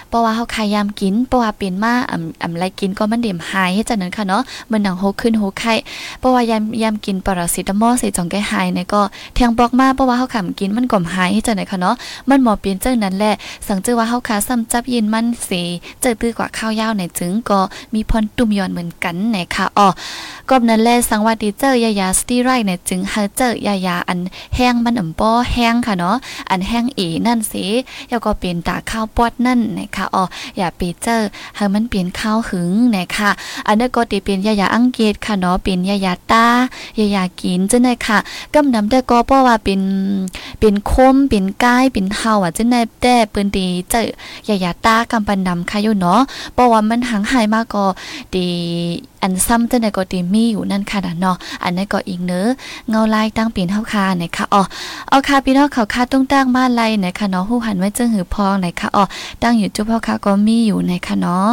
[0.09, 4.41] เพราะว่าเฮาขายยามกินเพราะว่าเป็นมาอ่ำอ่ำไรกินก็มันเดี่มหายให้จังนั้นค่ะเนาะ
[4.71, 5.73] มันหนังโฮขึ้นโฮไข้
[6.19, 9.03] เพราะว่ายามยามกินปรสิตามอลสิจองแก้หายเนี่ยก็
[9.35, 11.95] แทงบอกมาเพราะว่าเฮาขำกินมันก่อมหายให้จังไหนค่ะเนาะ
[12.29, 13.33] มันหมอเปลี่ยนจังนั้นแหละ
[13.67, 15.63] สังเจอว่าเฮาขาซ้ำจับยินมันสิ
[16.01, 17.59] เจอตื้อกว่าข้าวยาวในจึงก็
[17.93, 19.87] มีพรตุ่มย้อนเหมือนกันไหนคะอ๋อ
[20.49, 24.19] ก็นั้นแลสังว่าดีเจอยายาสตีไรเนี่ยจึงเฮาเจอยายาอัน
[24.55, 26.15] แห้งมันอ่ำป้อแห้งค่ะเนาะ
[26.49, 27.65] อันแห้งเอนั่นสิ
[28.09, 30.23] แล้วก็เป็นตาข้าวปอดนั่นนะคะอ๋อ
[30.57, 31.21] อย่าไปเจอ
[31.55, 33.29] ให้มันเปลี่ยนข้าวหึงนะคะ
[33.67, 36.45] อันนี้ก็ติเป็นยายาอังกฤษค่ะเนาะเป็นยายาตา
[36.99, 38.17] ยายากินจังได๋ค่ะ
[38.55, 39.81] กำนได้ก็เพราะว่าเป็น
[40.59, 44.01] เป็นคมเป็นก้ายเป็นเฮาอะจังได๋แต่เปิ้นดีเจอ
[44.47, 46.21] ยายาตากำปันนำค่ะอยู่เนาะ
[46.53, 47.85] เพราะว่ามันหังหายมากก็
[48.35, 48.47] ดี
[49.21, 52.47] อันซ้ำจังได๋ก็ติมีอยู่นั่นค่ะเนาะอันนั้นก็อีกเนอ
[52.89, 54.61] เงาลายตั้งเป็นเฮาค่ะนะคะอ๋อ
[55.09, 59.03] เอาค่ะพี่น้องเขาค่ะต้องตั้งมาไลนะคะเนาะฮู้หันไว้จึงหือพองนะคะอ๋อ
[59.41, 61.49] ตั้งอยู่จุ๊บเฮาค่ะก็มีอยู่นะคะเนาะ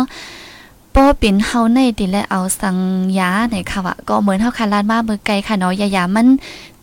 [0.95, 2.77] ป้อเป็นเฮาในติและเอาสัง
[3.19, 6.27] ยาในค่ะว่าก็เหมือนเฮาคาลานมาเมื่อไกลค่ะเนาะยายามัน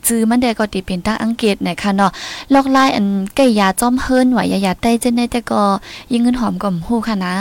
[0.08, 2.12] จื้อมันได้ก็ติเป็นตั้งอังกฤษนะคะเนาะ
[2.54, 5.62] ลอกลายอันไก่ยาจ้อมเฮิรนไหวยายาใต้จังได้แต่ก็
[6.12, 7.36] ยิงเงินหอมก็ฮู้ค่ะนะ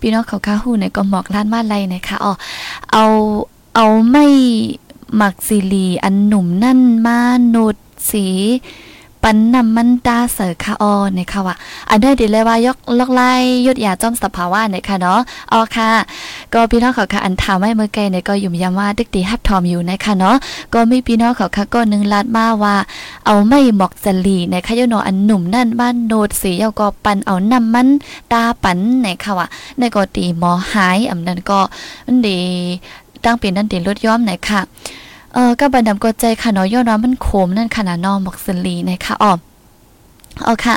[0.00, 2.32] พี่น้องเขาค่ะฮู้ในก็หมอกล้านมาไลนะคะอ๋อ
[2.92, 3.04] เอา
[3.76, 4.26] เอาไม่
[5.16, 7.18] หมักซีรีอันหนุ่มนั่นมา
[7.54, 7.76] นุด
[8.10, 8.26] สี
[9.22, 11.56] ปันนำมันตาเสือค่ะออนะคะว่า
[11.90, 13.30] อันได้ดีเลยว่ายกลอกไล่
[13.66, 15.20] ยุดยาจ้อมสภาวะนะคะเนาะ
[15.52, 15.90] อ๋อค่ะ
[16.52, 20.36] ก็พี่น้องเขาค่ะอันถามไม่เมื่อไกลเนี่ยก็ยุ่มยามว่าดึกดีฮับทอมอยู่นะคะเนาะ
[20.74, 22.76] ก็มีพี่น้องเขาค่ะก็นึงลาดมาว่า
[23.26, 27.88] เอาไม่หมอกจลีนะคะยโนอันหนุ่มนั่นบ้านโนดสีเยาก็ปันเอานำมัน
[28.32, 29.46] ตาปันนะคะว่า
[29.78, 31.60] ในก็ตีหมอหายอำนั้นก็
[32.06, 32.38] มันดี
[33.24, 34.60] ตั้งเป็นนั่นเดลดย้อมไหนค่ะ
[35.34, 39.32] เออก็บันดำกดใจค่ะเนาะย้อนว่ามันโคมนั่นขนาดนอมอกสลีนะคะอ๋อ
[40.44, 40.76] เอาค่ะ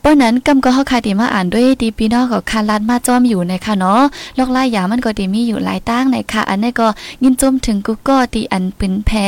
[0.00, 4.02] เพราะนั้นกำก็เฮาคาดีมาอ่านด้วยดีปีนอกกับคาลัดมาจ้อมอยู่นะคะเนาะ
[4.38, 6.88] ลอกลายยามันก็ดีมีอยู่หลายตั้งนะคะอันนี้ก็
[7.22, 9.26] ยินจมถึงกูก็ตีอันปืนแพ้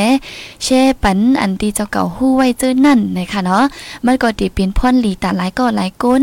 [0.63, 3.63] แช่ปันอันตีเจ้าเก่าฮู้ไว้เจอนั่นนะคะเนาะ
[4.05, 6.21] มันก็ดีเป็นพ่นหลีตาหลายก็หลายก้น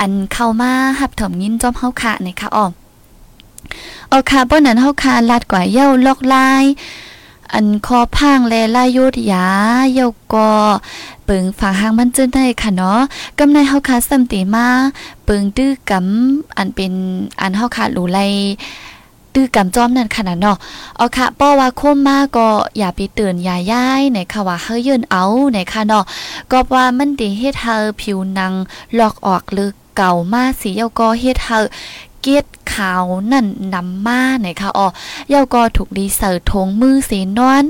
[0.00, 2.66] อันเข้ามาหับถมยินจอมเฮาค่ะนะคะอ๋อ
[4.08, 6.64] เอาค่ะเพราะนั้นเฮาคาลัดกว่าเย้าลอกลาย
[7.52, 9.46] อันคอพังแลลายุดยา
[9.94, 10.50] เยาก็
[11.28, 13.00] ปึงฝางหางมันจื้อได้ค่ะเนาะ
[13.38, 14.66] กำในเฮาคาสัมติมา
[15.26, 16.92] ปึงตื้อกำอันเป็น
[17.40, 18.18] อันเฮาคาหลูไล
[19.34, 20.56] ตื้อกำจอมนั่นขนาดเนาะ
[20.96, 26.04] เอาค่ะป้อว่าคมมาก็อย่าไปเตือนอย่าย้ายในค่ะว่าเฮายืนเอาในค่ะเนาะ
[26.50, 28.52] ก็ว่ามันดิเฮ็ดเฮาผิวหนัง
[28.98, 31.58] ลอกออกหรือเก่ามาสีเยาก็เฮ็ดเฮา
[32.28, 34.86] เกียดขาวนั่นนำมาไหนคะอ๋อ
[35.30, 37.64] เยาก็ถูกดีเสิร์ทงมือเสีนอน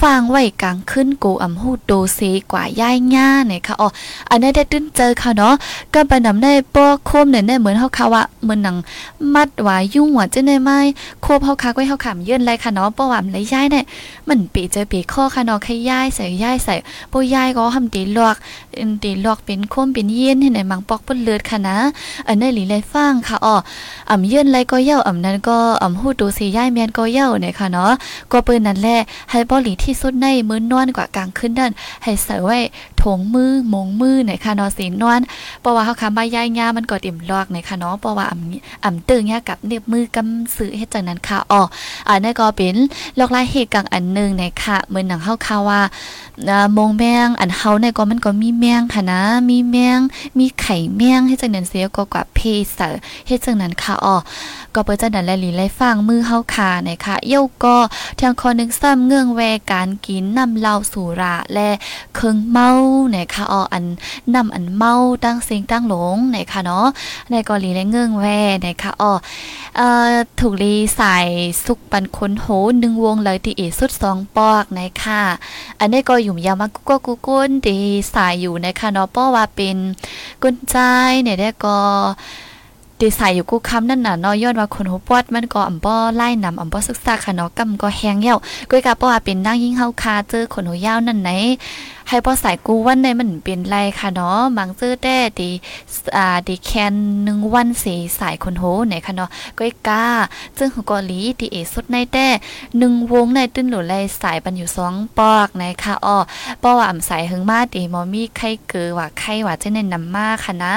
[0.00, 2.20] ฟางไว้กลางขึ้นกูอำหูโดเซ
[2.52, 3.88] กว่าย่ายง่าไหนคะอ๋อ
[4.30, 5.54] อันนี้ได้ตื้นเจอค่ะเนาะ
[5.94, 8.76] ก็ไปนำได้ป้อโคมเนี่ยเหมือนเฮาค่ะว่าเหมือนหนัง
[9.34, 10.70] มัดวายุ่งว่าจะได้ไหม
[11.22, 13.84] โคบเฮาค่ะไว้เฮาขำเยื่นไรค่ะเนาะป้อหว่ามันเลยย่ายเนี่ย
[14.28, 16.74] มันปีเจอปีข้อค่ะเนาะใครย่ายใส่ย่ายใส่
[17.12, 18.36] ป้อย่ายก็ทำตีลอก
[19.04, 21.76] ตีลอกเป็นโคมเป็นเย็นให้ไหนมังปอกเปิ้นเลือดค่ะนะ
[22.26, 23.56] อันนี้หลีไรฟังค่ะอ๋อ
[24.10, 27.92] อ่ำเยื่นไรก็เย่าอ่ำนั้นก็อ่ำหูดูสีย่ายแมนก็เย่าเนี่ยค่ะเนาะ
[28.32, 28.98] ก็ปืนนั่นแหละ
[29.30, 32.58] ให้บอหลีที่สุดในมือนอนกว่ากลางขึ้นนั่นให้ใส่ไว้
[33.02, 35.20] ถงมือมงมือเนี่ยค่ะเนาะสีนอน
[35.60, 41.62] เพราะว่าเขาคำว่าย่ายงามันก็ติ่มลอกเนี่ยค่ะเนาะเพราะว่าอ่ำอ่ำตึงเนี่ยกับเนียบมือกำซื้อเฮ็ดจังนั้นค่ะอ๋อ
[42.08, 42.76] อันนี้ก็เป็น
[43.18, 45.80] ลอกลายเหตุกังอันนึงเนี่ยค่ะเหมือนหนังเฮาค่ะว่า
[46.76, 49.98] มงแมงอันเฮาเนี่ยก็มันก็มีแมงค่ะนะ มีแมง
[50.38, 52.40] มีไข่แมงเฮ็ดจังนั้นเสียก็กว่าเพ
[52.80, 52.80] ศ
[53.26, 54.16] เฮ็ดจังนั้นค่ะอ๋อ
[54.74, 57.76] ก็เปิ้นจังนั้นแลลีไลฟังมือเฮาคานะคะเย้าก็
[58.20, 59.40] ทางคอนึงซ้ำเงื่องแว
[59.72, 61.70] การกินน้ำเหล้าสุราและ
[62.14, 62.70] เครื่องเมา
[63.14, 63.84] นะคะอ๋ออัน
[64.34, 66.86] น้ำอันเมาตั้งเสียงตั้งหลงนะคะเนาะ
[67.30, 68.26] ในกอลีและเงื่องแว
[68.66, 69.12] นะคะอ๋อ
[69.76, 71.16] เอ่อถูกลีใส่
[71.64, 72.46] สุกปันคนโห
[72.82, 75.22] นึงวงเลยที่เอสุดสองปอกนะคะ
[75.80, 77.78] อันนี้ก็อยู่ยาวมากุก็กุก้นดี
[78.10, 79.76] ใส่อยู่นะคะเนาะเพราะว่าเป็น
[80.42, 80.76] กุญใจ
[81.22, 81.78] เนี่ยได้ก็
[83.00, 88.38] ดีใส่อยู่กูคำนั่นน่ะเนาะย้อนว่าคนหัวปอดมันก็อ่ำบ่ไล่นำอ่ำบ่ศึกษาค่ะเนาะกำก็แหงเหี่ยว
[88.70, 91.30] ก้อยกะเพราะว่าเป็นนางยิ่งเฮาคาเจอคนหัวยาวนั่นไหน
[92.08, 95.50] ให้พอใส่กูวันในมันเป็นไรค่ะเนาะบางเจอแต่ดี
[96.16, 96.94] อ่าดีแคน
[97.24, 100.04] หนึ่งวันสีสายคนโหไหนค่ะเนาะก้อยกา
[100.58, 102.26] จึงกอลีดีเอสุดในแต่
[102.78, 106.18] หนึ่งวงในตื้นหลุไลสายปันอยู่สองปอกนะคะอ้อ
[106.62, 110.74] ป้อว่าอ่ำใส่หึงมาดีมอมีไข่เกือว่าไข่ว่าจะในนำมาค่ะนะ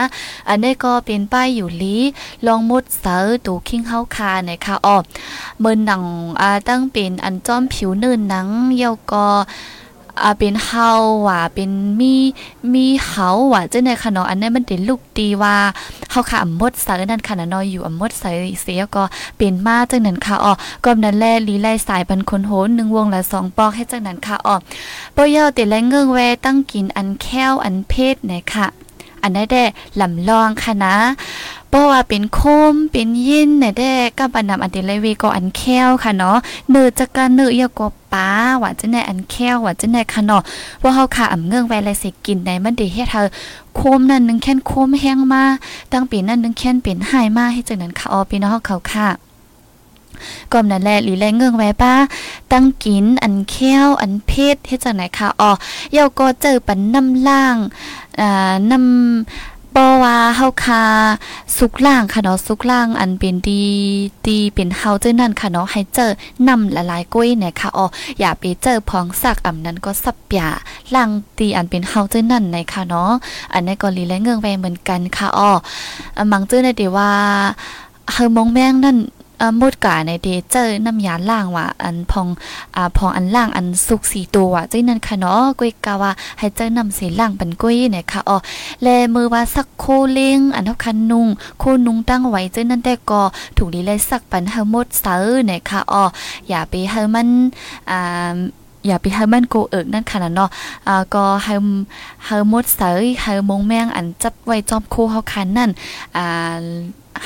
[0.50, 1.98] อันนี้ก็เป็นป้ายอยู่ลี
[2.46, 4.98] ลองมุดเสอตูคิงเฮาคานะคะอ้อ
[5.60, 6.04] เมินหนัง
[6.42, 9.28] อ่าตั้งเป็นอันจ้อมผิวเนินหนังเยาก็
[10.24, 10.90] อ่าเป็นเฮา
[11.28, 12.14] ว่าเป็นมี
[12.74, 15.56] มีเฮาว่าจังได๋ค่ะเนาะอันนั้นมันเป็นลูกตีว่า
[16.12, 19.04] เฮาค่ะอำมดสายนั่นค่ะเนาะอยู่อำมดสายเสียก็
[19.38, 20.54] เป็นมาจังนั้นค่ะอ๋อ
[20.84, 24.56] ก็นั้นแลลีไลสายบันคนโหน1วงละ2ปอกให้จังนั้นค่ะอ๋อ
[25.16, 28.68] บ่ยาวติแลเงื่งแวตั้งกินอันแค้วอันเพศนะคะ
[29.24, 29.64] อันได้แด่
[30.02, 30.96] ลำลองค่ะนะ
[31.72, 36.38] เพราะว่าเป็นโคมเป็นยินเนี่ยได้กับอันนำอันเดลเวก็อันแค้วค่ะเนาะ
[36.70, 38.28] เนื้อจักกันเนื้อเยก็ป้า
[38.62, 40.42] ว่าจะในอันแค้วว่าจะในค่ะเนาะ
[40.84, 43.28] ว่าเฮาค่ะอ่ำเงื่องไว้ไรสิกินในมันด้เฮ็ดเธอ
[43.76, 45.44] โคมนั่นนึงแค่นโคมแห้งมา
[45.92, 49.10] ตั้งปีนั้นนึงแค่นเป็นหายมาให้จังนั้นค่ะออพี่น้องเขาค่ะ
[50.52, 51.94] ก็นั่นแหละหรือแรงเงื่องไว้ป้า
[52.52, 55.52] ตั้งกินอันแค้วอันเพศเฮ็ดจังไหนค่ะอ๋อ
[55.94, 57.56] เยาก็เจอปันน้ำล่าง
[58.20, 60.84] อ่าน้ำ ปอว่าเฮาคา
[61.58, 63.64] สุกล่างค่ะเนาะสุกล่างอันเป็นดี
[64.28, 66.12] ดีเป็นเฮาเจ้านั่นค่ะเนาะให้เจอ
[66.48, 67.86] นำละลายก้วยเนี่ยค่ะอ๋อ
[68.20, 70.50] อย่าไปเจอพองสักอำนั้นก็สับยา
[70.94, 73.12] ล่างตีอันเป็นเฮาเจ้านั่นในค่ะเนาะ
[73.54, 75.52] อันนี้ก็ลีและเงื่องแวเหมือนกันค่ะอ๋อ
[76.32, 77.10] มังเจ้าในเดว่า
[78.12, 78.98] เฮามองแมงนั่น
[79.60, 82.28] มดกาในเดเจอน้ำยาล่างว่าอันพอง
[82.76, 88.38] อ่าพองอันล่างอันสุกสีตัวจ้นั่นค่ะเนาะกุ้ยกาว่าให้เจอน้ำสีล่างเป็นกุ้ยเนี่ยค่ะอ๋อ
[88.82, 91.28] แลมือว่าสักโคเล้งอันเท่าคันนุง
[91.60, 93.22] โคนุงตั้งไว้จ้นั่นแต่ก็
[93.58, 96.04] ถูกดีเลยสักปันเฮามดเซอเนี่ยค่ะอ๋อ
[96.50, 97.30] อย่าไปเฮามัน
[97.90, 98.36] อ่า
[98.88, 100.50] อย่าไปให้มันโกเอิกนั่นขนาดเนาะ
[100.88, 101.54] อ่าก็ให้
[102.26, 105.70] ให้มดเสยให้มงแมงอันจับไว้จอมโคเฮาคันนั่น
[106.18, 106.60] อ่า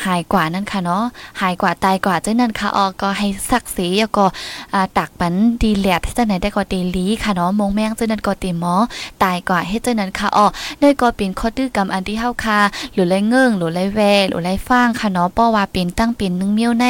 [0.06, 1.04] หายกว่านั่นค่ะเนาะ
[1.41, 4.26] หายกว่าตายกว่าเจ้านั่นค่ะออก็ให้สักสีแล้วก็
[4.98, 8.74] ตักปันดีแหลดเจ้าไหนได้ก็ตีลีค่ะเนาะมงแมงเจ้านั้นก็ตีหมอ
[9.24, 10.48] ตายกว่าให้เจ้านั้นค่ะออ
[10.80, 12.60] ได้ก็เป็นข้อตื้อกรรมอันที่เฮาคา
[12.93, 16.86] หรือไรเงื่งหรือไรแวหรือไรฟ้างค่ะเนาะเพราะว่าเป็นตั้งเป็นนึงเมี้ยวใน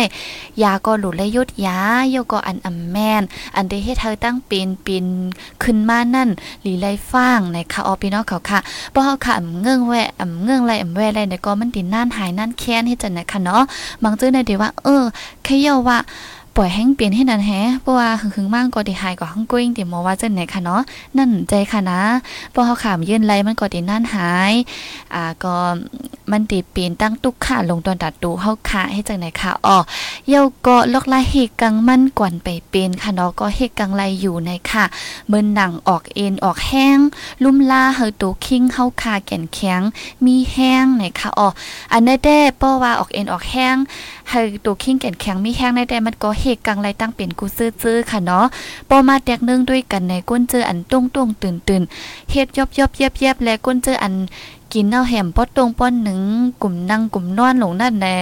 [0.63, 1.77] ยาก็หลุดไรยุดยา
[2.11, 3.23] โยก็อันอำแม่น
[3.55, 5.05] อันที่ให้เธอตั้งเป็นเป็น
[5.63, 6.29] ขึ้นมานั่น
[6.61, 8.59] หรือไรฟ้างในค่ะออพี่น้องเขาค่ะ
[8.91, 13.63] เพราะเฮาค่ะอำเงื่งแวอำเงื่งไรอำแวไรเนี่ยก็มันติน่านหายนั่นแค้นให้จันนะคะเนาะ
[14.03, 15.03] บางเจ้าในเดียวว่า เออ
[15.43, 15.97] เขยว่า
[16.57, 20.81] ปล่อยแห้งเปลี่ยนให้นั่นแฮเพราะว่าหึงๆมากก็ได้หายกว่าห้องกุ้งเดี๋ยวมอว่าจังไหนค่ะเนาะ
[21.17, 22.01] นั่นใจค่ะนะ
[22.53, 24.53] พอเฮาขามยื่นไรมันก็ได้นั่นหาย
[25.13, 25.55] อ่าก็
[26.31, 29.77] มันติเปลี่ยนตั้งตุกขาลงตอนตัดดูเฮาขาให้จังไหนค่ะอ๋อ
[30.29, 34.83] เยาก็ลอกลาเฮกังมันกวนไปเป็นค่ะเนาะก็เฮกังไลอยู่ในค่ะ
[35.29, 36.97] เบิ่นหนังออกเอ็นออกแห้ง
[37.43, 39.81] ลุ่มลาเฮาตูคิงเฮาคาแก่นแข็ง
[40.25, 41.47] มีแห้งไหนค่ะอ๋อ
[41.93, 43.75] อันนั้นแด้ป้อว่าออกเอ็นออกแห้ง
[44.29, 48.45] เฮาตูคิงแก่นแข็งมีแห้งในแต่มันก็เฮกังไรตั้งเป็นกูซื่อๆค่ะเนาะ
[48.89, 51.83] ปอมาแตกนึงด้วยกันในก้นเจออันตุ้งตุ้งตื่นตื่น
[52.31, 54.13] เฮ็ดยอบยอบเยียบๆและก้นเจออัน
[54.75, 56.19] กินเอาแหมป้อตรงป้อนหนึ่ง
[56.61, 58.15] กลุ่มนั่งกลุ่มนอนลงนั่นแน่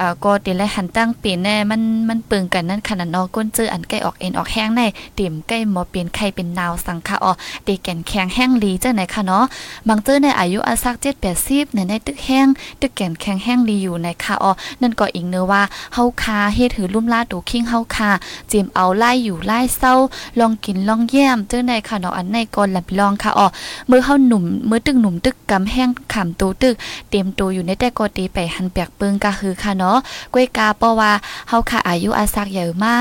[0.00, 4.82] อ่าก็ติและหันตั้งปีแน่มันมันปิงกันนั่นขนาดนอก้นเจออันใกล้ออกเอ็นออกแห้งใน
[5.14, 7.32] เต็มใกล้หมอเปลี่ยนไข่เป็นนาวสังคะอ๋อ
[7.64, 9.44] เตแก่นแข็งแห้งลีเจ้าไหนคะเนาะ
[9.88, 12.46] บางเจอในอายุอาสัก7 80ในในตึกแห้ง
[12.80, 15.62] ตึกแก่นแข็งแห้งลีอยู่ในค่ะอ๋อนั่นก็อีกเนื้อว่า
[15.94, 18.10] เฮาคาเฮ็ดถือลุ่มลาตูคิงเฮาคา
[18.48, 19.94] เจียมเอาไล่อยู่ไล่เศร้า
[20.38, 23.46] ลองกินลองแย้มเจ้าในค่ะเนาะอันในก่อนลำลองค่ะอ๋อ
[23.90, 26.74] มือเฮาหนุ่มมือตึกหนุ่มตึกกำแห้งขำตูตึก
[27.10, 29.98] เตรียมตัวอยู่ในแต่กอตีไปหันเปียกเปิงก็คือค่ะเนาะ
[30.34, 31.12] ก้วยกาเพราะว่า
[31.48, 32.96] เฮาค่ะอายุอาศักใหญ่มา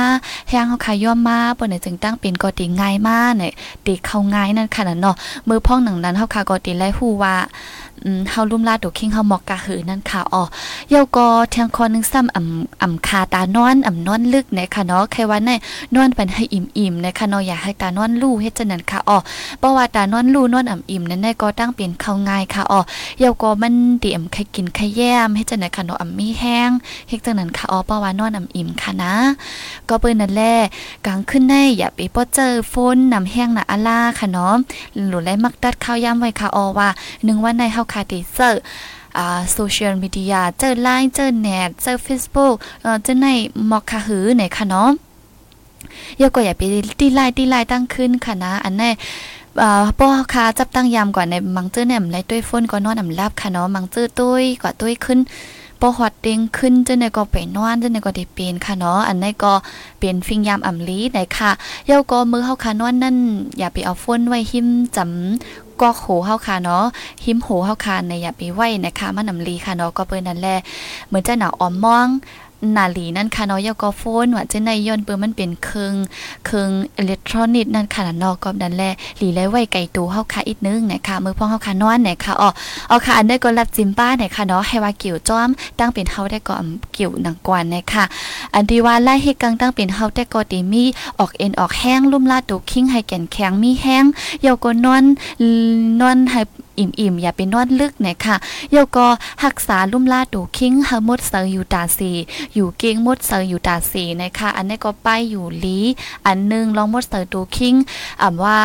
[0.49, 3.51] แห้งเฮาค่ะย่อมมาบ่ได้จึงตั้งเป็นกอตีง่ายมากเนี่ย
[3.85, 5.15] ตีเข้าง่ายนั่นค่ะเนาะ
[5.47, 7.35] มือพ่องหนังนั้นเฮาค่ะกอตีไล่ฮู้ว่า
[8.05, 10.43] อืมเฮาลุ่มลาดดคิงเฮาหมอกกะหือนั่นค่ะอ๋อ
[10.89, 15.49] เยาก็เทียงคอนึงซ้ำอ่ำอ่ำคาตานอนอ่ำนอนลึกนี่ยค่ะเนาะใครว่าใน
[15.95, 19.17] นอนเป็นให้อิ่มๆนะคะเนาะอยากให้ตานอนลู่เฮ็ดจังนั้นค่ะอ๋อ
[19.59, 22.79] เพราะว่าตานอนลู่นอนอ่ำอิ่มนั่นได้ก็ตั้งเป็นข้าง่ายค่ะอ๋อ
[23.19, 26.69] เยาก็มันเตรียมใครกินใครแย้มเฮ็ดจังนั้นค่ะเนาะอ่ำมีแห้ง
[27.09, 29.13] เฮ็ดจังนั้นค่ะอ๋อเพราะว่านอนอ่ำอิ่มค่ะนะ
[29.89, 30.53] ก็เปิ้นนั่นแหละ
[31.05, 34.53] กลางขึ้นได้อย่าไปป้อเจอฝนน้ำแห้งน่ะอาลาค่ะเนาะ
[35.07, 36.89] หรือไละมักดัดข้าวย่ำไว้ค่ะอ๋อว่า
[37.25, 38.61] หนึ่งวันในเฮาคาติเซอร์
[39.17, 43.27] อ่าโซเชียลมีเดียเจอไลน์เจอเน็ตเจอ Facebook เอ่อเจอใน
[43.71, 44.89] มอกคาหือไหนค่ะเนาะ
[46.21, 46.61] ยกก็อย่าไป
[46.99, 48.91] ตีไลน์ตีไลน์ตั้งขึ้นค่ะนะ อันนี้
[49.61, 55.19] อ่าป้อค่ะจับตั้งยามก่อนในมังเจอเนี่ยไลด้วยฝนก็นอนอำลับค่ะเนาะมังเจอตุ้ยก็ตุ้ยขึ้น
[55.87, 59.53] พอฮอดเด้งขึ้นจังได๋ก็ไปนอนจังได๋ก็ได้เป็นค่ะเนาะอันไหนก็
[59.99, 61.51] เป็นฟิงยามอ่ำลีไหนค่ะ
[61.85, 63.17] เย้าก็มือเฮาค่ะนอนนั่น
[63.57, 66.83] อย่าไปเอาฝนไว้หิมจำกอกโหเฮาค่ะเนาะ
[67.25, 70.57] หิมโหเฮาค่ะในอย่าไปไว้นะคะมันนำลีค่ะเนาะก็เปิ้นนั่นแหละ
[71.07, 72.07] เหมือนจะหนาวออมมอง
[72.77, 75.93] นาลีนั่นค่ะเนาะยากอโฟนว่าจะในย้อนเปิ้นมันเป็นเครื่อง
[76.45, 82.49] เครื่องอิเล็กทรอนิกส์นั่นค่ะเนาะก็นั่นแหละหลีไลไว้ไกลตัวเฮาค่ะอีกนึงนะคะมือพ่อเฮาค่ะนอนนะคะอ๋อ
[82.87, 85.49] เอาค่ะอันได้ก็รับจิมป้าเนี่ยค่ะเนาะให้ว่าเกี่ยวจ้อม
[85.79, 86.55] ตั้งเป็นเฮาได้ก็
[86.93, 88.03] เกี่ยวหนังกวนนะคะ
[88.53, 90.83] อันที่ว่าไล่ให้กังตั้งเป็นเฮาได้ก็ติมี
[91.19, 94.03] ออกเอ็นออกแห้งลุ่มลาดตัวคิงให้แก่นแข็งมีแห้ง
[94.45, 95.03] ยาวก็นอน
[96.01, 96.41] นอนให้
[96.79, 98.35] อิ่มๆ อย่าไปนอนลึกนะคะ
[98.71, 99.07] เยาก็
[99.43, 102.11] หักษาลุ่มลาดูคิงฮมดเซอร์อยู่ตาสี
[102.55, 105.79] อยู่เก่งมดเซอร์อยู่ตาสีนะคะอันนี้ก็ไปอยู่ลี
[106.25, 107.75] อันนึงลองมดเซอร์ดูคิง
[108.21, 108.59] อ่าว่า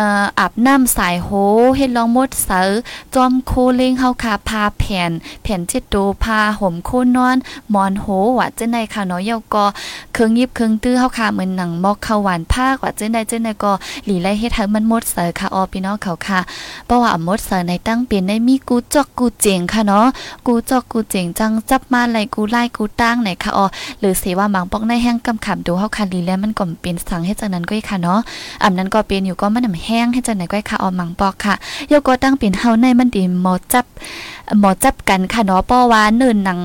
[0.00, 1.28] อาบน้ำสายโห
[1.76, 2.70] เฮ็ดลองมดเสอ
[3.14, 5.10] จอมโคเล้งเฮาคาพาแผ่น
[5.42, 7.36] แผ่นเจ็ดโตพาห่มโคนอน
[7.74, 8.06] มอนโห
[8.38, 9.64] ว่าจังได๋ค่ะเนาะเยาก็
[10.12, 13.72] เครื่องยิบเครื่องตื้อเฮาคาเหมือนหนังมอกข้าวหวานภาคว่าจังได๋จังได๋ก็
[14.06, 16.40] หลีไลเฮ็ดให้มันมดเสอค่ะออพี่น้องเขาค่ะ
[16.86, 20.06] เพราะว่ามดเสอในตั้งเป็นได้มีกูจอกกูเจงค่ะเนาะ
[20.46, 23.66] กูจอกกูเจงจังจับมาไหลกูไล่กูตั้งไหนค่ะออ
[24.00, 28.20] หรือเสว่าบางปอกในแห้งกำขำดูเฮาคาลีแล้วมันก็เป็นสังเฮ็ดจังนั้นก็ค่ะเนาะ
[28.62, 31.54] อำนั้นก็เป็นอยู่ก็มันแห้งให้จังไหนก็ค่ะออมมังปอกค่ะ
[31.88, 33.86] โยก็ตั้งเป็นเฮาในมันดีหมอจับ
[34.60, 36.60] หมอจับกันค่ะเนาะเพราะว่าเนินหนัง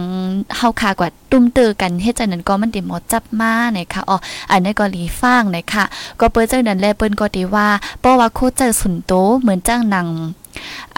[0.57, 4.17] เฮาคากว่าตุ้มเตอกันเฮ็ดจังนั้นก็มันดีหมอจับมาไหนค่ะอ๋อ
[4.51, 5.83] อันนี้ก็ลีฟ้างไหนค่ะ
[6.19, 7.67] ก็เปิ้นจังนั้นแลเปิ้นก็ดีว่า
[7.99, 10.07] เพราะว่าโคเจอสุนโตเหมือนจ้างหนัง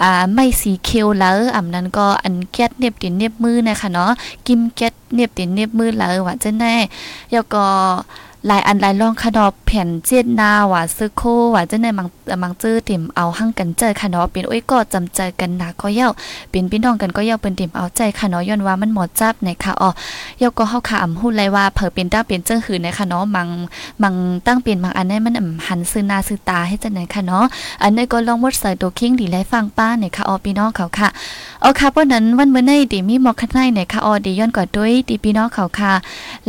[0.02, 4.10] อ่าไม่สีเคียวแล้วอำนั้นก็อันแก๊สเน็บตินเน็บมือนะคะเนาะ
[4.46, 6.74] กิมแก๊สเน็บตินเน็บมือแล้วว่าจังได๋
[7.32, 7.64] แล้วก็
[8.50, 11.22] ลายอันลายรองขนอบแผ่นเจ็ดนาว่าซึโค
[11.54, 12.08] ว่าจะในมัง
[12.42, 16.08] มังจื้อติ่มเอาหั่งกันเจอขนอเป็นอ้ยก็จำใจกันหนาก็เย้า
[16.50, 19.90] เป็นพี่น้องกันก็เย้าเป็นติ่มเอาใจขนอย้อนว่ามันหมดจับในค่ะอ๋อ
[20.38, 23.48] เย้าก็เฮาค่ะอำฮู้เลยว่าเผอเป็นตั้งเป็นเจ้าหือในค่ะเนาะมัง
[24.02, 24.14] มัง
[24.46, 27.44] ตั้งเป็นมังอันนี้มันอำหันซื้อนาซื้อตาให้จังไหนค่ะเนาะ
[27.82, 31.08] อันนี้ก็ลองมดใส่ตัวคิงดีไลฟังป้าในค่ะอ๋อพี่น้องเขาค่ะ
[31.60, 35.92] เอาค่ะเพราะนั้นวันเมื่อในดิมีหมอกคันในในค่ะอ๋อดีย้อนกว่าด้วยดีพี่น้องเขาค่ะ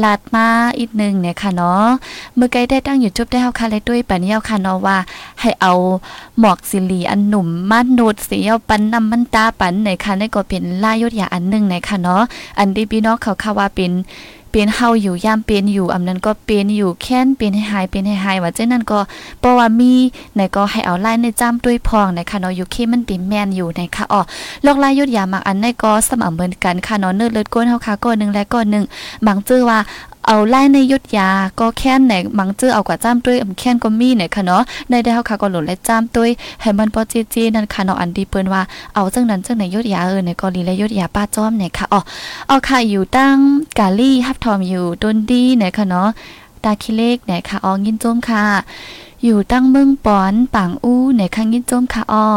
[0.03, 0.47] ลาดมา
[0.79, 1.82] อีกนึงเนี่ยค่ะเนาะ
[2.35, 4.97] เมื่อไกลได้ตั้งอยู่จบได้เฮาค่ะเลยด้วยปันเยาค่ะเนาะว่า
[5.41, 5.73] ให้เอา
[6.39, 12.21] หมอกสิลีอันหนุ่มมาโนดสีเอาปันนำมันตาปันในค่ะในก็เป็นลายยศยาอันนึงในค่ะเนาะ
[12.59, 13.93] อันดีพี่น้องเขาค่ะว่าเป็น
[14.55, 18.99] เป็นเฮาอยู่ยามเป็นอยู่อำนั้นก็เป็นอยู่แค้นเป็นให้หายเป็นให้หายว่าเจ้นั้นก็
[19.39, 19.93] เพราะว่ามี
[20.35, 24.21] ในก็ให้เอาลายในจ้ำด้วยพองนะคะเนาะอยู่เคมันเป็นแม่นอยู่นะคะอ๋อ
[24.65, 28.83] ลอกลายยุดยามักอันในก็สม่ำเหมือนกันค่ะเนาะเนื้อเลือดก้นเฮาค่ะก้อนนึงและก้อนนึง
[29.25, 29.79] บางจื้อว่า
[30.27, 36.29] เอาไล่ในยุดยาก็แค่นไหนมังเจอเอากว่าจ้ามด้วยอำแค่นก็มีเนี่ยค่ะเนาะในได้เฮาค่ะก็หลุดและจ้ามด้วย
[36.61, 38.61] ให้มันพอจีจีนั่นค่ะเนาะอันดีเปิ้นว่า
[38.93, 41.99] เอาจังนั้นจังไหนยุดยาเออในก็ลีและยุดยาป้าจ้อมเนี่ยค่ะอ๋อ
[42.47, 43.35] เอาค่ะอยู่ตั้ง
[43.79, 46.09] กาลี่ฮับทอมอยู่ดนดีเนี่ยค่ะเนาะ
[46.63, 48.43] ตาคิเล็กเนี่ยค่ะอ๋อยินโจมค่ะ
[49.23, 52.27] อยู่ตั้งเมืองปอนปางอู้เนี่ยค่ะยินโจมค่ะอ๋อ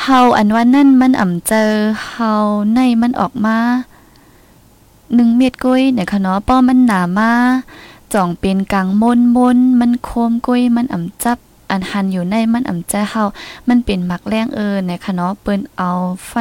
[0.00, 1.70] เฮาอันว่านั่นมันอ่ำเจอ
[2.08, 2.32] เฮา
[2.74, 3.58] ในมันออกมา
[5.14, 7.32] หนึ่งเม็ดก้อยเนี่ยค่ะเนาะป้อมันหนามา
[8.12, 11.38] จ่องเป็นกลางมนมนมันโคมก้อยมันอ่ำจับ
[11.70, 13.22] อันหันอยู่ในมันอ่ำใจเฮา
[13.68, 15.90] มันเป็นหมักแรงเอินเนี่ยค่ะเนาะเปิ้นเอา
[16.26, 16.32] ไฟ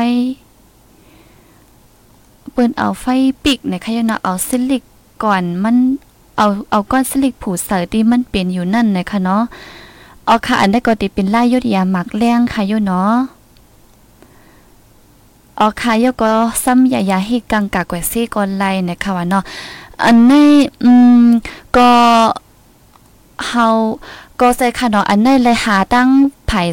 [2.51, 3.05] เปิ้นเอาไฟ
[3.43, 4.83] ปิกเนี่ยค่ะเนาะเอาซิลิก
[5.23, 5.75] ก่อนมัน
[6.37, 9.43] เอาเอาก้อนซิลิกผูเสอที่มันเป็นอยู่นั่นเนี่ยค่ะเนาะ
[10.25, 13.13] เอาค่ะอันได้ก็ติเป็นลายยดยาหมักแรงค่ะโยเนาะ
[15.59, 16.31] ออค่ะยก็
[16.63, 19.43] ซ้ำยายาให้กังกากแกวซี่ก่อนไล่นะคะว่าเนาะ
[20.05, 20.51] อันนี้
[20.83, 20.91] อื
[21.21, 21.25] ม
[21.77, 21.91] ก็
[23.47, 23.67] เฮา
[24.39, 26.07] ก็ใส่ค่ะเนาะอันนี้เลยหาตั้ง
[26.51, 26.67] ภาย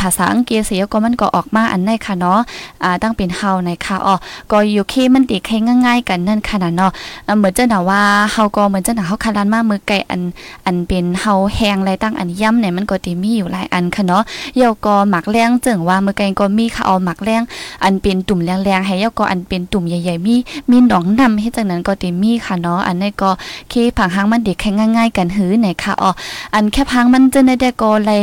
[0.00, 2.38] ภาษาอังกฤษเสียก็มันก็ออกมาอันในค่ะเนาะ
[2.84, 4.14] อ่าตั้งเป็นเฮาในค่ะอ๋อ
[4.50, 6.90] ก็อยู่เคมันติแค่ง่ายๆ กันนั่นค่ะเนาะ
[7.38, 8.00] เหมือนจะหนาว่า
[8.32, 10.20] เฮาก็เหมือนจะหนาเฮาคารันมามือไก่อัน
[10.66, 14.22] อันเป็นเฮาแหงไรตั้งอันย่ำเนี่ยมันก็ติมีอยู่หลายอันค่ะเนาะ
[14.56, 17.42] เยาก็หมักแรงจึงว่ามือไก่ก็มีค่ะเอาหมักแรง
[17.84, 20.34] อันเป็นตุ่มแรงๆให้เยาก็อันเป็นตุ่มใหญ่ๆมี
[20.70, 23.30] มีหนองนำให้จังนั้นก็ติมีค่ะเนาะอันนี้ก็
[23.68, 26.10] เคผังหางมันเด็กแค่ง่าย ๆ กันหื้อไหนค่ะอ๋อ
[26.54, 28.20] อันแค่พังมันจะได้ก็เลย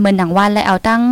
[0.00, 1.02] เหมือนหนังวันเลยเอาตั้ง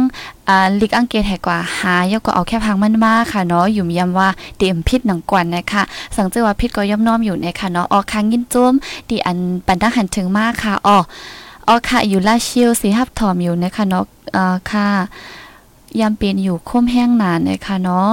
[0.49, 5.83] อ่าลิกอังเกตแหกว่าหายก็เอาแค่พังมันมากค่ะเนาะยุ่มยำว่าเตียมพิษหนังกวนนะคะ
[6.17, 8.73] สังเจอว่าพิษก็ย่อมน้อมอยู่ในค่ะเนาะออกค้างยินจุ้ม
[9.09, 10.99] ดีอันปันดังหันถึงมากค่ะอ๋อ
[11.69, 14.05] ออค่ะอยู่ลาชิลสีหับถอมอยู่นะคะเนาะ
[14.37, 14.88] อ่าค่ะ
[16.00, 18.11] ยามเป็นอยู่ค้มแห้งนานเลยค่ะเนาะ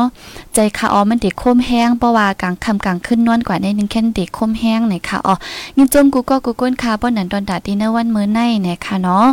[0.53, 5.35] ใจค่ะอ๋อมันเด็กค้มแห้งเพราะว่ากลางคำกลางขึ้นนวลกว่าในนึงแค่เด็กค้มแห้งเนี่ยค่ะอ๋อ
[5.77, 9.25] ยินจมกูก็กูก้นค่ะป้อนนันตอนดาดีเนวันมื้อในเนี่ยค่ะเนาะ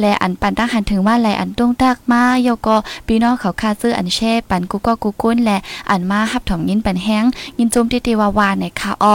[0.00, 2.76] และอันปันตั้งหันถึงว่าแลอันตุ้งตักมาโยก็
[3.06, 5.58] พี่น้องเขาคาซื้ออันแช่ปันกูก็กูก้นและ
[5.90, 7.24] อันมาฮับถมยินปันแห้ง
[7.58, 9.14] ยินจมติติวาวาเนี่ยค่ะอ๋อ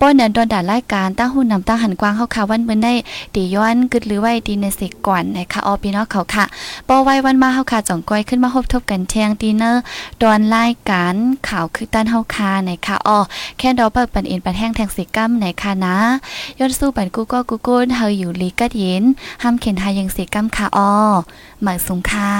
[0.00, 2.88] ป้อนนันตอนดารายการตั้งหุ่นนำตั้งหันกว้างเฮาค่ะวันมื้อใน
[3.34, 6.44] ตีย้อนกึดหรือไว้ดีในสิก่อนนะคะอ๋อพี่น้องเขาค่ะ
[6.88, 9.82] ป้อไว้วันมาเฮาค่ะจ่องกอยขึ้นมาพบทบกันเที่ยงดีเนอร์
[10.22, 11.14] ตอนรายการ
[11.48, 13.18] ข่าวคือต้านเฮาคาในคะอ้อ
[13.58, 15.96] แค่ดอเปิดปันอินปันแห้งแทงสิกัมในคะนะ
[16.58, 19.04] ย้อนสู้ปันกูก็กูกูเฮาอยู่ลีกัดเย็น
[19.42, 20.92] ห้ามเข็นหายังสิกัมค่ะอ้อ
[21.62, 22.32] หมายสูงค่ะ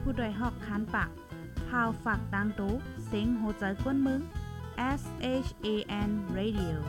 [0.00, 1.10] ผู้ดยหอกคันปาก
[1.68, 2.72] พาวฝากดังตู้
[3.06, 4.20] เซ็งโหใจกวนมึง
[4.80, 6.82] SHAN Radio.